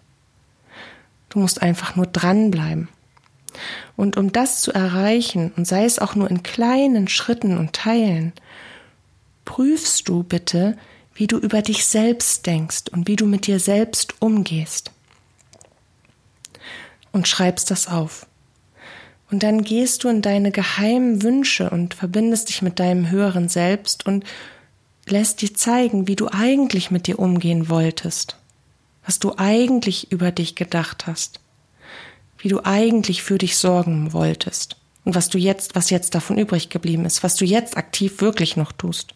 Du 1.30 1.38
musst 1.38 1.62
einfach 1.62 1.96
nur 1.96 2.08
dranbleiben. 2.08 2.90
Und 3.96 4.18
um 4.18 4.32
das 4.32 4.62
zu 4.62 4.72
erreichen, 4.72 5.52
und 5.56 5.68
sei 5.68 5.86
es 5.86 6.00
auch 6.00 6.16
nur 6.16 6.32
in 6.32 6.42
kleinen 6.42 7.08
Schritten 7.08 7.60
und 7.60 7.74
Teilen, 7.74 8.34
prüfst 9.46 10.10
du 10.10 10.24
bitte, 10.24 10.78
wie 11.14 11.28
du 11.28 11.38
über 11.38 11.62
dich 11.62 11.86
selbst 11.86 12.48
denkst 12.48 12.86
und 12.92 13.08
wie 13.08 13.16
du 13.16 13.28
mit 13.28 13.46
dir 13.46 13.60
selbst 13.60 14.16
umgehst. 14.20 14.92
Und 17.18 17.28
schreibst 17.28 17.72
das 17.72 17.88
auf. 17.88 18.28
Und 19.32 19.42
dann 19.42 19.64
gehst 19.64 20.04
du 20.04 20.08
in 20.08 20.22
deine 20.22 20.52
geheimen 20.52 21.24
Wünsche 21.24 21.72
und 21.72 21.96
verbindest 21.96 22.50
dich 22.50 22.62
mit 22.62 22.78
deinem 22.78 23.10
höheren 23.10 23.50
Selbst 23.50 24.06
und 24.06 24.24
lässt 25.08 25.42
dir 25.42 25.52
zeigen, 25.52 26.08
wie 26.08 26.16
du 26.16 26.28
eigentlich 26.28 26.92
mit 26.92 27.08
dir 27.08 27.18
umgehen 27.18 27.70
wolltest, 27.70 28.38
was 29.04 29.18
du 29.18 29.34
eigentlich 29.36 30.12
über 30.12 30.32
dich 30.32 30.54
gedacht 30.54 31.08
hast, 31.08 31.40
wie 32.38 32.50
du 32.50 32.64
eigentlich 32.64 33.24
für 33.24 33.40
dich 33.40 33.58
sorgen 33.58 34.14
wolltest 34.14 34.78
und 35.04 35.16
was 35.16 35.28
du 35.28 35.40
jetzt, 35.40 35.74
was 35.74 35.90
jetzt 35.90 36.14
davon 36.14 36.38
übrig 36.38 36.70
geblieben 36.70 37.06
ist, 37.06 37.24
was 37.24 37.36
du 37.36 37.46
jetzt 37.46 37.78
aktiv 37.78 38.22
wirklich 38.22 38.58
noch 38.58 38.72
tust. 38.72 39.16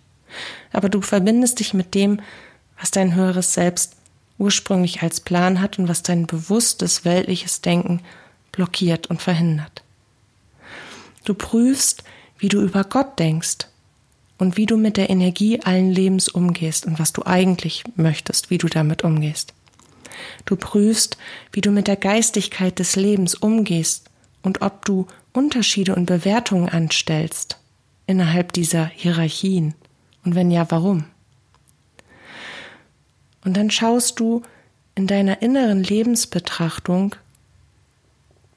Aber 0.74 0.90
du 0.90 1.02
verbindest 1.02 1.60
dich 1.60 1.76
mit 1.76 1.94
dem, 1.94 2.20
was 2.80 2.90
dein 2.90 3.14
höheres 3.14 3.54
Selbst 3.54 3.94
ursprünglich 4.42 5.04
als 5.04 5.22
Plan 5.22 5.62
hat 5.62 5.78
und 5.78 5.88
was 5.88 6.02
dein 6.02 6.26
bewusstes 6.26 7.06
weltliches 7.06 7.62
Denken 7.62 8.02
blockiert 8.52 9.08
und 9.08 9.22
verhindert. 9.22 9.84
Du 11.24 11.36
prüfst, 11.36 12.04
wie 12.40 12.50
du 12.50 12.60
über 12.60 12.84
Gott 12.84 13.20
denkst 13.20 13.68
und 14.40 14.58
wie 14.58 14.66
du 14.66 14.78
mit 14.78 14.98
der 14.98 15.12
Energie 15.12 15.62
allen 15.62 15.92
Lebens 15.92 16.28
umgehst 16.28 16.88
und 16.88 16.98
was 16.98 17.14
du 17.14 17.24
eigentlich 17.24 17.84
möchtest, 17.96 18.50
wie 18.50 18.58
du 18.58 18.68
damit 18.68 19.04
umgehst. 19.04 19.54
Du 20.46 20.56
prüfst, 20.56 21.18
wie 21.52 21.62
du 21.62 21.70
mit 21.70 21.88
der 21.88 21.96
Geistigkeit 21.96 22.80
des 22.80 22.96
Lebens 22.96 23.36
umgehst 23.36 24.10
und 24.42 24.64
ob 24.64 24.84
du 24.86 25.06
Unterschiede 25.34 25.96
und 25.96 26.08
Bewertungen 26.08 26.68
anstellst 26.68 27.60
innerhalb 28.08 28.52
dieser 28.54 28.88
Hierarchien 28.88 29.76
und 30.26 30.36
wenn 30.36 30.50
ja, 30.50 30.70
warum? 30.70 31.06
Und 33.44 33.58
dann 33.58 33.72
schaust 33.72 34.20
du 34.20 34.44
in 34.96 35.08
deiner 35.08 35.42
inneren 35.42 35.84
Lebensbetrachtung, 35.84 37.16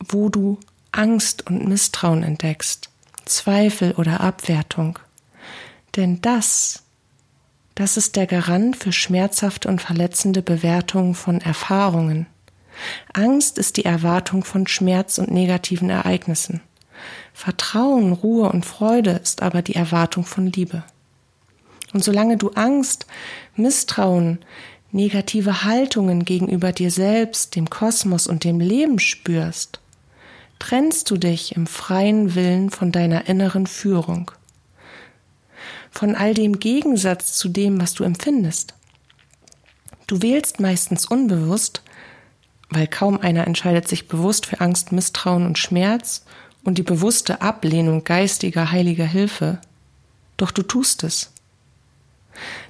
wo 0.01 0.29
du 0.29 0.59
Angst 0.93 1.47
und 1.47 1.67
Misstrauen 1.67 2.23
entdeckst, 2.23 2.91
Zweifel 3.25 3.93
oder 3.93 4.21
Abwertung. 4.21 4.99
Denn 5.97 6.21
das, 6.21 6.83
das 7.75 7.97
ist 7.97 8.17
der 8.17 8.27
Garant 8.27 8.77
für 8.77 8.93
schmerzhafte 8.93 9.69
und 9.69 9.81
verletzende 9.81 10.43
Bewertungen 10.43 11.15
von 11.15 11.41
Erfahrungen. 11.41 12.27
Angst 13.13 13.59
ist 13.59 13.77
die 13.77 13.85
Erwartung 13.85 14.45
von 14.45 14.67
Schmerz 14.67 15.19
und 15.19 15.31
negativen 15.31 15.91
Ereignissen. 15.91 16.61
Vertrauen, 17.33 18.13
Ruhe 18.13 18.49
und 18.51 18.67
Freude 18.67 19.11
ist 19.11 19.43
aber 19.43 19.63
die 19.63 19.75
Erwartung 19.75 20.25
von 20.25 20.47
Liebe. 20.47 20.83
Und 21.93 22.03
solange 22.03 22.37
du 22.37 22.51
Angst, 22.51 23.07
Misstrauen, 23.57 24.41
negative 24.95 25.65
Haltungen 25.65 26.25
gegenüber 26.25 26.73
dir 26.73 26.91
selbst, 26.91 27.57
dem 27.57 27.69
Kosmos 27.69 28.27
und 28.27 28.45
dem 28.45 28.61
Leben 28.61 28.99
spürst, 28.99 29.81
trennst 30.59 31.11
du 31.11 31.17
dich 31.17 31.57
im 31.57 31.67
freien 31.67 32.35
Willen 32.35 32.71
von 32.71 32.93
deiner 32.93 33.29
inneren 33.29 33.67
Führung 33.67 34.31
von 35.95 36.17
all 36.17 36.35
dem 36.35 36.59
Gegensatz 36.59 37.35
zu 37.35 37.49
dem, 37.49 37.81
was 37.81 37.95
du 37.95 38.03
empfindest. 38.03 38.75
Du 40.09 40.21
wählst 40.23 40.59
meistens 40.59 41.07
unbewusst, 41.07 41.83
weil 42.69 42.89
kaum 42.89 43.21
einer 43.21 43.47
entscheidet 43.47 43.87
sich 43.87 44.09
bewusst 44.09 44.47
für 44.47 44.61
Angst, 44.61 44.91
Misstrauen 44.91 45.47
und 45.47 45.57
Schmerz 45.57 46.25
und 46.65 46.79
die 46.79 46.83
bewusste 46.83 47.43
Ablehnung 47.43 48.03
geistiger 48.03 48.73
heiliger 48.73 49.07
Hilfe, 49.07 49.61
doch 50.37 50.51
du 50.51 50.63
tust 50.63 51.05
es. 51.05 51.31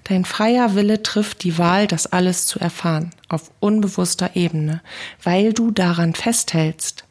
Dein 0.04 0.24
freier 0.24 0.74
Wille 0.74 1.02
trifft 1.02 1.42
die 1.44 1.58
Wahl, 1.58 1.86
das 1.86 2.06
alles 2.06 2.46
zu 2.46 2.58
erfahren, 2.58 3.10
auf 3.28 3.50
unbewusster 3.60 4.34
Ebene, 4.34 4.82
weil 5.22 5.52
du 5.52 5.70
daran 5.70 6.14
festhältst, 6.14 7.04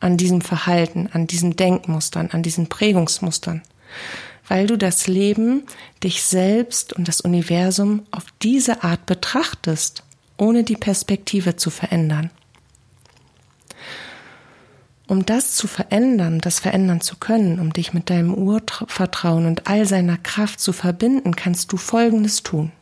an 0.00 0.16
diesem 0.16 0.40
Verhalten, 0.40 1.08
an 1.12 1.26
diesen 1.26 1.56
Denkmustern, 1.56 2.30
an 2.30 2.42
diesen 2.42 2.68
Prägungsmustern 2.68 3.62
weil 4.48 4.66
du 4.66 4.76
das 4.76 5.06
Leben, 5.06 5.64
dich 6.02 6.22
selbst 6.22 6.92
und 6.94 7.06
das 7.06 7.20
Universum 7.20 8.06
auf 8.10 8.24
diese 8.42 8.82
Art 8.82 9.06
betrachtest, 9.06 10.02
ohne 10.38 10.64
die 10.64 10.76
Perspektive 10.76 11.56
zu 11.56 11.70
verändern. 11.70 12.30
Um 15.08 15.24
das 15.24 15.56
zu 15.56 15.66
verändern, 15.66 16.38
das 16.38 16.60
verändern 16.60 17.00
zu 17.00 17.16
können, 17.16 17.60
um 17.60 17.72
dich 17.72 17.94
mit 17.94 18.10
deinem 18.10 18.34
Urvertrauen 18.34 19.46
und 19.46 19.66
all 19.66 19.86
seiner 19.86 20.18
Kraft 20.18 20.60
zu 20.60 20.74
verbinden, 20.74 21.34
kannst 21.34 21.72
du 21.72 21.78
Folgendes 21.78 22.42
tun. 22.42 22.72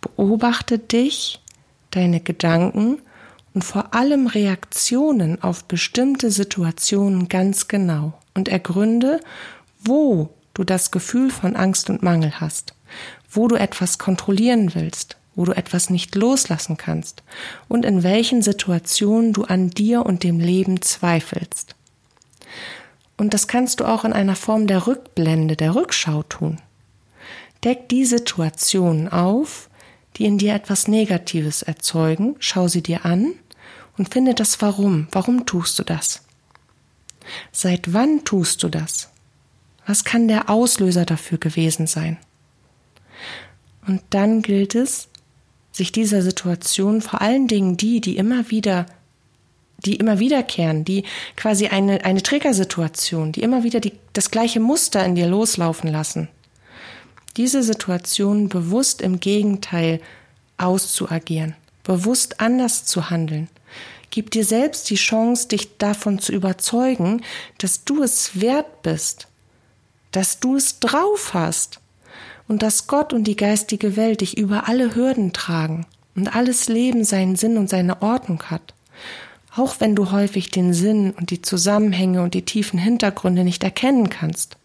Beobachte 0.00 0.78
dich, 0.78 1.42
deine 1.90 2.20
Gedanken 2.20 2.96
und 3.52 3.62
vor 3.62 3.94
allem 3.94 4.26
Reaktionen 4.26 5.42
auf 5.42 5.64
bestimmte 5.64 6.30
Situationen 6.30 7.28
ganz 7.28 7.68
genau 7.68 8.14
und 8.32 8.48
ergründe, 8.48 9.20
wo 9.84 10.30
du 10.54 10.64
das 10.64 10.90
Gefühl 10.90 11.30
von 11.30 11.56
Angst 11.56 11.90
und 11.90 12.02
Mangel 12.02 12.40
hast, 12.40 12.74
wo 13.30 13.48
du 13.48 13.56
etwas 13.56 13.98
kontrollieren 13.98 14.74
willst, 14.74 15.18
wo 15.34 15.44
du 15.44 15.52
etwas 15.52 15.90
nicht 15.90 16.14
loslassen 16.14 16.76
kannst 16.76 17.22
und 17.68 17.84
in 17.84 18.02
welchen 18.02 18.42
Situationen 18.42 19.32
du 19.32 19.44
an 19.44 19.70
dir 19.70 20.04
und 20.04 20.24
dem 20.24 20.40
Leben 20.40 20.82
zweifelst. 20.82 21.74
Und 23.16 23.34
das 23.34 23.46
kannst 23.46 23.80
du 23.80 23.84
auch 23.84 24.04
in 24.04 24.12
einer 24.12 24.36
Form 24.36 24.66
der 24.66 24.86
Rückblende, 24.86 25.54
der 25.54 25.74
Rückschau 25.74 26.22
tun. 26.22 26.58
Deck 27.62 27.88
die 27.90 28.06
Situationen 28.06 29.08
auf, 29.08 29.68
die 30.16 30.24
in 30.24 30.38
dir 30.38 30.54
etwas 30.54 30.88
Negatives 30.88 31.60
erzeugen, 31.60 32.36
schau 32.38 32.68
sie 32.68 32.82
dir 32.82 33.04
an 33.04 33.34
und 33.98 34.08
finde 34.08 34.34
das 34.34 34.62
Warum. 34.62 35.08
Warum 35.12 35.44
tust 35.44 35.78
du 35.78 35.82
das? 35.82 36.22
Seit 37.52 37.92
wann 37.92 38.24
tust 38.24 38.62
du 38.62 38.70
das? 38.70 39.10
Was 39.86 40.04
kann 40.04 40.26
der 40.26 40.48
Auslöser 40.48 41.04
dafür 41.04 41.36
gewesen 41.36 41.86
sein? 41.86 42.16
Und 43.86 44.00
dann 44.08 44.40
gilt 44.40 44.74
es, 44.74 45.09
sich 45.72 45.92
dieser 45.92 46.22
Situation, 46.22 47.00
vor 47.00 47.20
allen 47.20 47.46
Dingen 47.46 47.76
die, 47.76 48.00
die 48.00 48.16
immer 48.16 48.50
wieder, 48.50 48.86
die 49.78 49.96
immer 49.96 50.18
wiederkehren, 50.18 50.84
die 50.84 51.04
quasi 51.36 51.68
eine, 51.68 52.04
eine 52.04 52.22
Triggersituation, 52.22 53.32
die 53.32 53.42
immer 53.42 53.62
wieder 53.62 53.80
die, 53.80 53.92
das 54.12 54.30
gleiche 54.30 54.60
Muster 54.60 55.04
in 55.04 55.14
dir 55.14 55.26
loslaufen 55.26 55.90
lassen, 55.90 56.28
diese 57.36 57.62
Situation 57.62 58.48
bewusst 58.48 59.00
im 59.00 59.20
Gegenteil 59.20 60.00
auszuagieren, 60.58 61.54
bewusst 61.84 62.40
anders 62.40 62.84
zu 62.84 63.10
handeln. 63.10 63.48
Gib 64.10 64.32
dir 64.32 64.44
selbst 64.44 64.90
die 64.90 64.96
Chance, 64.96 65.48
dich 65.48 65.78
davon 65.78 66.18
zu 66.18 66.32
überzeugen, 66.32 67.22
dass 67.58 67.84
du 67.84 68.02
es 68.02 68.40
wert 68.40 68.82
bist, 68.82 69.28
dass 70.10 70.40
du 70.40 70.56
es 70.56 70.80
drauf 70.80 71.32
hast 71.32 71.80
und 72.50 72.64
dass 72.64 72.88
Gott 72.88 73.12
und 73.12 73.28
die 73.28 73.36
geistige 73.36 73.94
Welt 73.94 74.22
dich 74.22 74.36
über 74.36 74.66
alle 74.66 74.96
Hürden 74.96 75.32
tragen 75.32 75.86
und 76.16 76.34
alles 76.34 76.66
Leben 76.68 77.04
seinen 77.04 77.36
Sinn 77.36 77.56
und 77.56 77.70
seine 77.70 78.02
Ordnung 78.02 78.42
hat. 78.42 78.74
Auch 79.54 79.76
wenn 79.78 79.94
du 79.94 80.10
häufig 80.10 80.50
den 80.50 80.74
Sinn 80.74 81.12
und 81.12 81.30
die 81.30 81.42
Zusammenhänge 81.42 82.22
und 82.22 82.34
die 82.34 82.44
tiefen 82.44 82.76
Hintergründe 82.76 83.44
nicht 83.44 83.62
erkennen 83.62 84.10
kannst. 84.10 84.56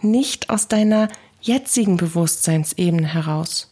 Nicht 0.00 0.48
aus 0.48 0.68
deiner 0.68 1.08
jetzigen 1.40 1.96
Bewusstseinsebene 1.96 3.08
heraus, 3.08 3.68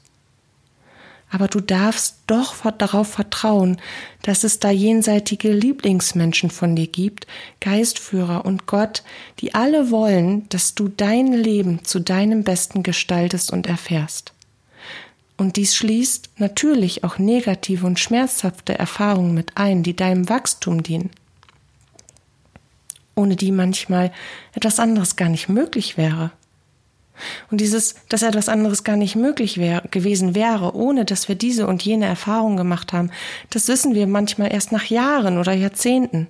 aber 1.35 1.49
du 1.49 1.59
darfst 1.59 2.19
doch 2.29 2.55
darauf 2.79 3.09
vertrauen, 3.09 3.79
dass 4.23 4.45
es 4.45 4.61
da 4.61 4.71
jenseitige 4.71 5.51
Lieblingsmenschen 5.51 6.49
von 6.49 6.77
dir 6.77 6.87
gibt, 6.87 7.27
Geistführer 7.59 8.45
und 8.45 8.67
Gott, 8.67 9.03
die 9.41 9.53
alle 9.53 9.91
wollen, 9.91 10.49
dass 10.51 10.77
du 10.77 10.87
dein 10.87 11.33
Leben 11.33 11.85
zu 11.85 11.99
deinem 11.99 12.45
Besten 12.45 12.85
gestaltest 12.85 13.53
und 13.53 13.67
erfährst. 13.67 14.33
Und 15.37 15.57
dies 15.57 15.75
schließt 15.75 16.31
natürlich 16.37 17.03
auch 17.03 17.19
negative 17.19 17.85
und 17.85 17.99
schmerzhafte 17.99 18.79
Erfahrungen 18.79 19.35
mit 19.35 19.57
ein, 19.57 19.83
die 19.83 19.97
deinem 19.97 20.29
Wachstum 20.29 20.85
dienen, 20.85 21.11
ohne 23.17 23.35
die 23.35 23.51
manchmal 23.51 24.13
etwas 24.53 24.79
anderes 24.79 25.17
gar 25.17 25.31
nicht 25.31 25.49
möglich 25.49 25.97
wäre. 25.97 26.31
Und 27.51 27.61
dieses, 27.61 27.95
dass 28.09 28.23
etwas 28.23 28.49
anderes 28.49 28.85
gar 28.85 28.97
nicht 28.97 29.17
möglich 29.17 29.59
wär, 29.59 29.83
gewesen 29.91 30.35
wäre, 30.35 30.75
ohne 30.75 31.05
dass 31.05 31.29
wir 31.29 31.37
diese 31.37 31.67
und 31.67 31.83
jene 31.83 32.07
Erfahrung 32.07 32.57
gemacht 32.57 32.93
haben, 32.93 33.11
das 33.51 33.69
wissen 33.69 33.95
wir 33.95 34.07
manchmal 34.07 34.53
erst 34.53 34.73
nach 34.73 34.85
Jahren 34.85 35.39
oder 35.39 35.53
Jahrzehnten. 35.53 36.27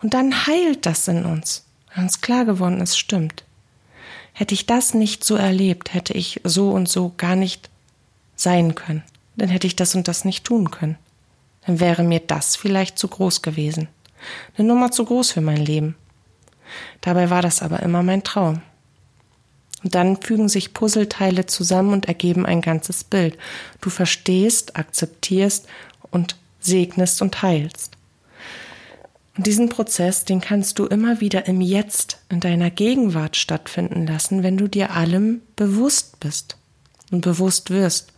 Und 0.00 0.14
dann 0.14 0.46
heilt 0.46 0.86
das 0.86 1.08
in 1.08 1.24
uns, 1.24 1.66
weil 1.94 2.04
uns 2.04 2.20
klar 2.20 2.44
geworden 2.44 2.80
ist, 2.80 2.96
stimmt. 2.96 3.44
Hätte 4.32 4.54
ich 4.54 4.66
das 4.66 4.94
nicht 4.94 5.24
so 5.24 5.34
erlebt, 5.34 5.92
hätte 5.92 6.14
ich 6.14 6.40
so 6.44 6.70
und 6.70 6.88
so 6.88 7.12
gar 7.16 7.36
nicht 7.36 7.68
sein 8.34 8.74
können. 8.74 9.02
Dann 9.36 9.48
hätte 9.48 9.66
ich 9.66 9.76
das 9.76 9.94
und 9.94 10.08
das 10.08 10.24
nicht 10.24 10.44
tun 10.44 10.70
können. 10.70 10.96
Dann 11.66 11.80
wäre 11.80 12.02
mir 12.02 12.20
das 12.20 12.56
vielleicht 12.56 12.98
zu 12.98 13.08
groß 13.08 13.42
gewesen. 13.42 13.88
Eine 14.56 14.68
Nummer 14.68 14.90
zu 14.90 15.04
groß 15.04 15.32
für 15.32 15.40
mein 15.40 15.64
Leben. 15.64 15.96
Dabei 17.00 17.30
war 17.30 17.42
das 17.42 17.62
aber 17.62 17.80
immer 17.80 18.02
mein 18.02 18.24
Traum. 18.24 18.62
Und 19.82 19.94
dann 19.94 20.20
fügen 20.20 20.48
sich 20.48 20.74
Puzzleteile 20.74 21.46
zusammen 21.46 21.92
und 21.92 22.06
ergeben 22.06 22.46
ein 22.46 22.60
ganzes 22.60 23.04
Bild. 23.04 23.36
Du 23.80 23.90
verstehst, 23.90 24.76
akzeptierst 24.76 25.66
und 26.10 26.36
segnest 26.60 27.22
und 27.22 27.42
heilst. 27.42 27.96
Und 29.36 29.46
diesen 29.46 29.70
Prozess, 29.70 30.24
den 30.24 30.40
kannst 30.40 30.78
du 30.78 30.86
immer 30.86 31.20
wieder 31.20 31.46
im 31.46 31.60
Jetzt, 31.60 32.18
in 32.28 32.40
deiner 32.40 32.70
Gegenwart 32.70 33.36
stattfinden 33.36 34.06
lassen, 34.06 34.42
wenn 34.42 34.58
du 34.58 34.68
dir 34.68 34.92
allem 34.92 35.40
bewusst 35.56 36.20
bist 36.20 36.58
und 37.10 37.22
bewusst 37.22 37.70
wirst. 37.70 38.12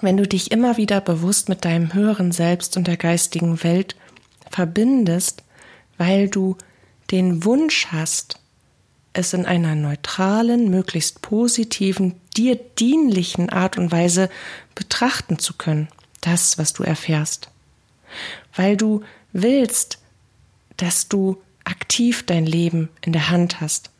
Wenn 0.00 0.16
du 0.16 0.26
dich 0.26 0.50
immer 0.50 0.76
wieder 0.76 1.00
bewusst 1.00 1.48
mit 1.48 1.64
deinem 1.64 1.94
höheren 1.94 2.32
Selbst 2.32 2.76
und 2.76 2.88
der 2.88 2.96
geistigen 2.96 3.62
Welt 3.62 3.94
verbindest, 4.50 5.44
weil 5.96 6.28
du 6.28 6.56
den 7.10 7.44
Wunsch 7.44 7.88
hast, 7.90 8.38
es 9.12 9.32
in 9.32 9.46
einer 9.46 9.74
neutralen, 9.74 10.70
möglichst 10.70 11.22
positiven, 11.22 12.14
dir 12.36 12.56
dienlichen 12.56 13.48
Art 13.48 13.78
und 13.78 13.92
Weise 13.92 14.28
betrachten 14.74 15.38
zu 15.38 15.54
können, 15.54 15.88
das, 16.20 16.58
was 16.58 16.72
du 16.72 16.82
erfährst. 16.82 17.48
Weil 18.54 18.76
du 18.76 19.02
willst, 19.32 19.98
dass 20.76 21.08
du 21.08 21.40
aktiv 21.64 22.24
dein 22.26 22.44
Leben 22.44 22.90
in 23.02 23.12
der 23.12 23.30
Hand 23.30 23.60
hast, 23.60 23.90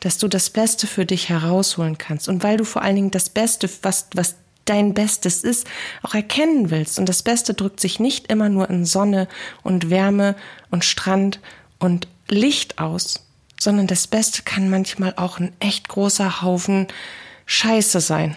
dass 0.00 0.18
du 0.18 0.26
das 0.26 0.50
Beste 0.50 0.86
für 0.86 1.06
dich 1.06 1.28
herausholen 1.28 1.98
kannst 1.98 2.28
und 2.28 2.42
weil 2.42 2.56
du 2.56 2.64
vor 2.64 2.82
allen 2.82 2.96
Dingen 2.96 3.10
das 3.10 3.28
Beste, 3.28 3.68
was, 3.82 4.08
was 4.14 4.36
dein 4.64 4.94
Bestes 4.94 5.44
ist, 5.44 5.66
auch 6.02 6.14
erkennen 6.14 6.70
willst. 6.70 6.98
Und 6.98 7.08
das 7.08 7.22
Beste 7.22 7.54
drückt 7.54 7.80
sich 7.80 8.00
nicht 8.00 8.28
immer 8.28 8.48
nur 8.48 8.70
in 8.70 8.84
Sonne 8.84 9.28
und 9.62 9.90
Wärme 9.90 10.36
und 10.70 10.84
Strand 10.84 11.40
und 11.78 12.08
Licht 12.28 12.78
aus, 12.78 13.26
sondern 13.60 13.86
das 13.86 14.06
Beste 14.06 14.42
kann 14.42 14.70
manchmal 14.70 15.14
auch 15.16 15.38
ein 15.38 15.52
echt 15.60 15.88
großer 15.88 16.42
Haufen 16.42 16.88
Scheiße 17.46 18.00
sein. 18.00 18.36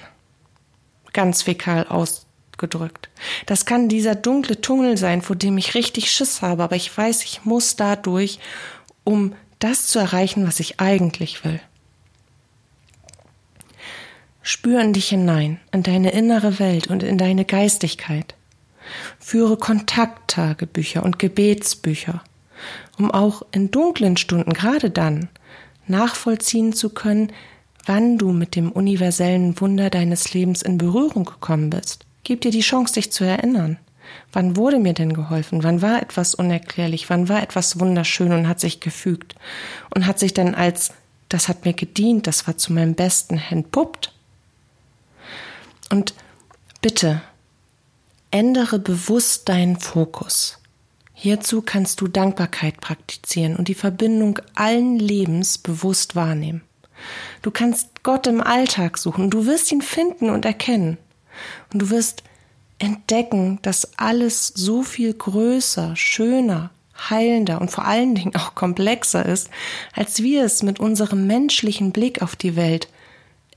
Ganz 1.13 1.43
fäkal 1.43 1.87
ausgedrückt. 1.87 3.09
Das 3.45 3.65
kann 3.65 3.89
dieser 3.89 4.15
dunkle 4.15 4.59
Tunnel 4.61 4.97
sein, 4.97 5.21
vor 5.21 5.35
dem 5.35 5.57
ich 5.57 5.75
richtig 5.75 6.11
Schiss 6.11 6.41
habe, 6.41 6.63
aber 6.63 6.75
ich 6.75 6.95
weiß, 6.95 7.23
ich 7.23 7.45
muss 7.45 7.75
da 7.75 7.95
durch, 7.95 8.39
um 9.03 9.35
das 9.59 9.87
zu 9.87 9.99
erreichen, 9.99 10.45
was 10.45 10.59
ich 10.59 10.79
eigentlich 10.79 11.43
will. 11.45 11.59
Spür 14.41 14.79
in 14.81 14.93
dich 14.93 15.09
hinein, 15.09 15.59
in 15.71 15.81
deine 15.81 16.11
innere 16.11 16.59
Welt 16.59 16.87
und 16.87 17.01
in 17.01 17.17
deine 17.17 17.45
Geistigkeit. 17.45 18.35
Führe 19.19 19.57
Kontakttagebücher 19.57 21.01
und 21.01 21.17
Gebetsbücher, 21.17 22.23
um 22.97 23.11
auch 23.11 23.43
in 23.51 23.71
dunklen 23.71 24.17
Stunden, 24.17 24.53
gerade 24.53 24.89
dann, 24.89 25.29
nachvollziehen 25.87 26.73
zu 26.73 26.89
können, 26.89 27.31
wann 27.85 28.17
du 28.17 28.31
mit 28.31 28.55
dem 28.55 28.71
universellen 28.71 29.59
Wunder 29.59 29.89
deines 29.89 30.33
Lebens 30.33 30.61
in 30.61 30.77
Berührung 30.77 31.25
gekommen 31.25 31.69
bist. 31.69 32.05
Gib 32.23 32.41
dir 32.41 32.51
die 32.51 32.61
Chance, 32.61 32.95
dich 32.95 33.11
zu 33.11 33.23
erinnern. 33.23 33.77
Wann 34.33 34.55
wurde 34.55 34.79
mir 34.79 34.93
denn 34.93 35.13
geholfen? 35.13 35.63
Wann 35.63 35.81
war 35.81 36.01
etwas 36.01 36.35
unerklärlich? 36.35 37.09
Wann 37.09 37.29
war 37.29 37.41
etwas 37.41 37.79
wunderschön 37.79 38.33
und 38.33 38.47
hat 38.47 38.59
sich 38.59 38.79
gefügt? 38.79 39.35
Und 39.93 40.07
hat 40.07 40.19
sich 40.19 40.33
dann 40.33 40.55
als, 40.55 40.91
das 41.29 41.47
hat 41.47 41.65
mir 41.65 41.73
gedient, 41.73 42.27
das 42.27 42.47
war 42.47 42.57
zu 42.57 42.73
meinem 42.73 42.95
Besten 42.95 43.41
entpuppt? 43.49 44.11
Und 45.91 46.13
bitte, 46.81 47.21
ändere 48.31 48.79
bewusst 48.79 49.47
deinen 49.47 49.79
Fokus. 49.79 50.57
Hierzu 51.25 51.63
kannst 51.63 52.01
du 52.01 52.07
Dankbarkeit 52.07 52.79
praktizieren 52.81 53.55
und 53.55 53.67
die 53.67 53.73
Verbindung 53.73 54.37
allen 54.53 54.99
Lebens 54.99 55.57
bewusst 55.57 56.15
wahrnehmen. 56.15 56.61
Du 57.41 57.49
kannst 57.49 58.03
Gott 58.03 58.27
im 58.27 58.41
Alltag 58.41 58.99
suchen, 58.99 59.31
du 59.31 59.47
wirst 59.47 59.71
ihn 59.71 59.81
finden 59.81 60.29
und 60.29 60.45
erkennen. 60.45 60.99
Und 61.73 61.81
du 61.81 61.89
wirst 61.89 62.21
entdecken, 62.77 63.57
dass 63.63 63.97
alles 63.97 64.49
so 64.49 64.83
viel 64.83 65.15
größer, 65.15 65.95
schöner, 65.95 66.69
heilender 67.09 67.59
und 67.59 67.71
vor 67.71 67.85
allen 67.85 68.13
Dingen 68.13 68.35
auch 68.35 68.53
komplexer 68.53 69.25
ist, 69.25 69.49
als 69.93 70.21
wir 70.21 70.43
es 70.43 70.61
mit 70.61 70.79
unserem 70.79 71.25
menschlichen 71.25 71.91
Blick 71.91 72.21
auf 72.21 72.35
die 72.35 72.55
Welt 72.55 72.87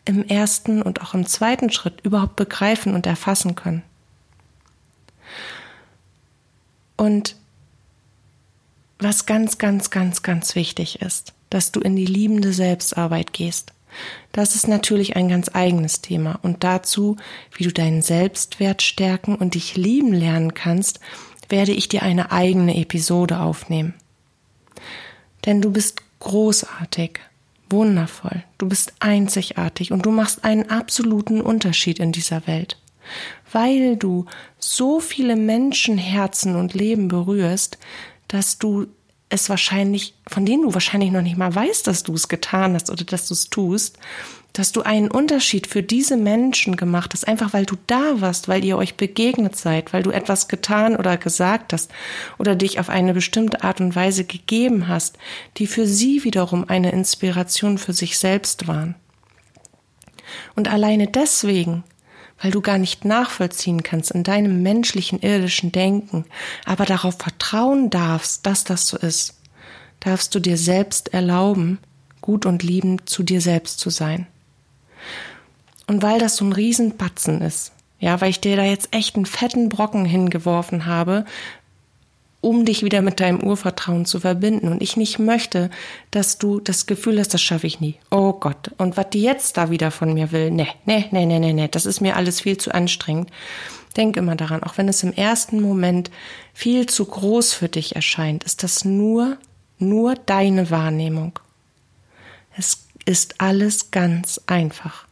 im 0.06 0.26
ersten 0.26 0.80
und 0.80 1.02
auch 1.02 1.12
im 1.12 1.26
zweiten 1.26 1.70
Schritt 1.70 2.00
überhaupt 2.02 2.36
begreifen 2.36 2.94
und 2.94 3.04
erfassen 3.04 3.56
können. 3.56 3.82
Und 6.96 7.36
was 8.98 9.26
ganz, 9.26 9.58
ganz, 9.58 9.90
ganz, 9.90 10.22
ganz 10.22 10.54
wichtig 10.54 11.00
ist, 11.02 11.32
dass 11.50 11.72
du 11.72 11.80
in 11.80 11.96
die 11.96 12.06
liebende 12.06 12.52
Selbstarbeit 12.52 13.32
gehst. 13.32 13.72
Das 14.32 14.54
ist 14.54 14.68
natürlich 14.68 15.16
ein 15.16 15.28
ganz 15.28 15.50
eigenes 15.54 16.02
Thema 16.02 16.38
und 16.42 16.62
dazu, 16.62 17.16
wie 17.56 17.64
du 17.64 17.72
deinen 17.72 18.02
Selbstwert 18.02 18.82
stärken 18.82 19.34
und 19.34 19.54
dich 19.54 19.76
lieben 19.76 20.12
lernen 20.12 20.54
kannst, 20.54 21.00
werde 21.48 21.72
ich 21.72 21.88
dir 21.88 22.02
eine 22.02 22.30
eigene 22.30 22.76
Episode 22.76 23.40
aufnehmen. 23.40 23.94
Denn 25.46 25.62
du 25.62 25.70
bist 25.70 26.02
großartig 26.20 27.20
wundervoll, 27.70 28.44
du 28.58 28.68
bist 28.68 28.92
einzigartig 29.00 29.92
und 29.92 30.04
du 30.04 30.10
machst 30.10 30.44
einen 30.44 30.68
absoluten 30.70 31.40
Unterschied 31.40 31.98
in 31.98 32.12
dieser 32.12 32.46
Welt. 32.46 32.76
Weil 33.50 33.96
du 33.96 34.26
so 34.58 35.00
viele 35.00 35.36
Menschenherzen 35.36 36.56
und 36.56 36.74
Leben 36.74 37.08
berührst, 37.08 37.78
dass 38.28 38.58
du 38.58 38.86
es 39.30 39.50
wahrscheinlich, 39.50 40.14
von 40.26 40.46
denen 40.46 40.62
du 40.62 40.74
wahrscheinlich 40.74 41.10
noch 41.10 41.22
nicht 41.22 41.36
mal 41.36 41.54
weißt, 41.54 41.86
dass 41.86 42.02
du 42.02 42.14
es 42.14 42.28
getan 42.28 42.74
hast 42.74 42.90
oder 42.90 43.04
dass 43.04 43.28
du 43.28 43.34
es 43.34 43.50
tust, 43.50 43.98
dass 44.54 44.72
du 44.72 44.82
einen 44.82 45.10
Unterschied 45.10 45.66
für 45.66 45.82
diese 45.82 46.16
Menschen 46.16 46.76
gemacht 46.76 47.12
hast, 47.12 47.28
einfach 47.28 47.52
weil 47.52 47.66
du 47.66 47.76
da 47.86 48.20
warst, 48.20 48.48
weil 48.48 48.64
ihr 48.64 48.78
euch 48.78 48.96
begegnet 48.96 49.56
seid, 49.56 49.92
weil 49.92 50.02
du 50.02 50.10
etwas 50.10 50.48
getan 50.48 50.96
oder 50.96 51.16
gesagt 51.16 51.72
hast 51.72 51.90
oder 52.38 52.56
dich 52.56 52.80
auf 52.80 52.88
eine 52.88 53.12
bestimmte 53.12 53.62
Art 53.62 53.80
und 53.80 53.94
Weise 53.94 54.24
gegeben 54.24 54.88
hast, 54.88 55.18
die 55.58 55.66
für 55.66 55.86
sie 55.86 56.24
wiederum 56.24 56.68
eine 56.68 56.92
Inspiration 56.92 57.76
für 57.76 57.92
sich 57.92 58.18
selbst 58.18 58.66
waren. 58.66 58.94
Und 60.56 60.68
alleine 60.68 61.06
deswegen 61.06 61.84
weil 62.40 62.50
du 62.50 62.60
gar 62.60 62.78
nicht 62.78 63.04
nachvollziehen 63.04 63.82
kannst 63.82 64.10
in 64.12 64.24
deinem 64.24 64.62
menschlichen 64.62 65.20
irdischen 65.20 65.72
Denken, 65.72 66.24
aber 66.64 66.84
darauf 66.84 67.16
vertrauen 67.18 67.90
darfst, 67.90 68.46
dass 68.46 68.64
das 68.64 68.86
so 68.86 68.96
ist, 68.96 69.34
darfst 70.00 70.34
du 70.34 70.40
dir 70.40 70.56
selbst 70.56 71.12
erlauben, 71.12 71.78
gut 72.20 72.46
und 72.46 72.62
liebend 72.62 73.08
zu 73.08 73.22
dir 73.22 73.40
selbst 73.40 73.80
zu 73.80 73.90
sein. 73.90 74.26
Und 75.86 76.02
weil 76.02 76.18
das 76.18 76.36
so 76.36 76.44
ein 76.44 76.52
Riesenbatzen 76.52 77.40
ist, 77.40 77.72
ja, 78.00 78.20
weil 78.20 78.30
ich 78.30 78.40
dir 78.40 78.56
da 78.56 78.62
jetzt 78.62 78.94
echt 78.94 79.16
einen 79.16 79.26
fetten 79.26 79.68
Brocken 79.68 80.04
hingeworfen 80.04 80.86
habe, 80.86 81.24
um 82.40 82.64
dich 82.64 82.84
wieder 82.84 83.02
mit 83.02 83.20
deinem 83.20 83.42
Urvertrauen 83.42 84.04
zu 84.04 84.20
verbinden. 84.20 84.68
Und 84.68 84.82
ich 84.82 84.96
nicht 84.96 85.18
möchte, 85.18 85.70
dass 86.10 86.38
du 86.38 86.60
das 86.60 86.86
Gefühl 86.86 87.18
hast, 87.18 87.34
das 87.34 87.42
schaffe 87.42 87.66
ich 87.66 87.80
nie. 87.80 87.96
Oh 88.10 88.32
Gott. 88.32 88.70
Und 88.78 88.96
was 88.96 89.10
die 89.10 89.22
jetzt 89.22 89.56
da 89.56 89.70
wieder 89.70 89.90
von 89.90 90.14
mir 90.14 90.30
will, 90.30 90.50
ne, 90.50 90.68
ne, 90.84 91.06
ne, 91.10 91.26
ne, 91.26 91.40
ne, 91.40 91.52
ne, 91.52 91.68
das 91.68 91.86
ist 91.86 92.00
mir 92.00 92.16
alles 92.16 92.40
viel 92.40 92.56
zu 92.56 92.72
anstrengend. 92.72 93.30
Denk 93.96 94.16
immer 94.16 94.36
daran, 94.36 94.62
auch 94.62 94.78
wenn 94.78 94.88
es 94.88 95.02
im 95.02 95.12
ersten 95.12 95.60
Moment 95.60 96.10
viel 96.54 96.86
zu 96.86 97.04
groß 97.04 97.52
für 97.52 97.68
dich 97.68 97.96
erscheint, 97.96 98.44
ist 98.44 98.62
das 98.62 98.84
nur, 98.84 99.38
nur 99.78 100.14
deine 100.14 100.70
Wahrnehmung. 100.70 101.38
Es 102.56 102.84
ist 103.04 103.40
alles 103.40 103.90
ganz 103.90 104.40
einfach. 104.46 105.06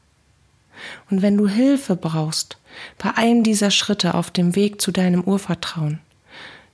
Und 1.10 1.22
wenn 1.22 1.36
du 1.36 1.48
Hilfe 1.48 1.96
brauchst, 1.96 2.58
bei 2.98 3.14
einem 3.14 3.42
dieser 3.42 3.70
Schritte 3.70 4.14
auf 4.14 4.30
dem 4.30 4.54
Weg 4.54 4.80
zu 4.80 4.92
deinem 4.92 5.22
Urvertrauen, 5.22 6.00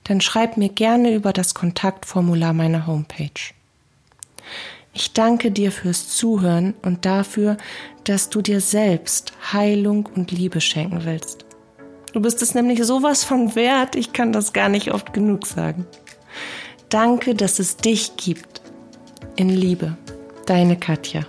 dann 0.03 0.21
schreib 0.21 0.57
mir 0.57 0.69
gerne 0.69 1.13
über 1.13 1.33
das 1.33 1.53
Kontaktformular 1.53 2.53
meiner 2.53 2.87
Homepage. 2.87 3.53
Ich 4.93 5.13
danke 5.13 5.51
dir 5.51 5.71
fürs 5.71 6.09
Zuhören 6.09 6.75
und 6.83 7.05
dafür, 7.05 7.57
dass 8.03 8.29
du 8.29 8.41
dir 8.41 8.61
selbst 8.61 9.33
Heilung 9.51 10.07
und 10.15 10.31
Liebe 10.31 10.61
schenken 10.61 11.05
willst. 11.05 11.45
Du 12.11 12.21
bist 12.21 12.43
es 12.43 12.53
nämlich 12.53 12.83
sowas 12.83 13.23
von 13.23 13.55
wert, 13.55 13.95
ich 13.95 14.13
kann 14.13 14.31
das 14.31 14.53
gar 14.53 14.69
nicht 14.69 14.91
oft 14.91 15.13
genug 15.13 15.47
sagen. 15.47 15.87
Danke, 16.89 17.33
dass 17.33 17.57
es 17.57 17.77
dich 17.77 18.17
gibt. 18.17 18.61
In 19.35 19.49
Liebe, 19.49 19.97
deine 20.45 20.77
Katja. 20.77 21.25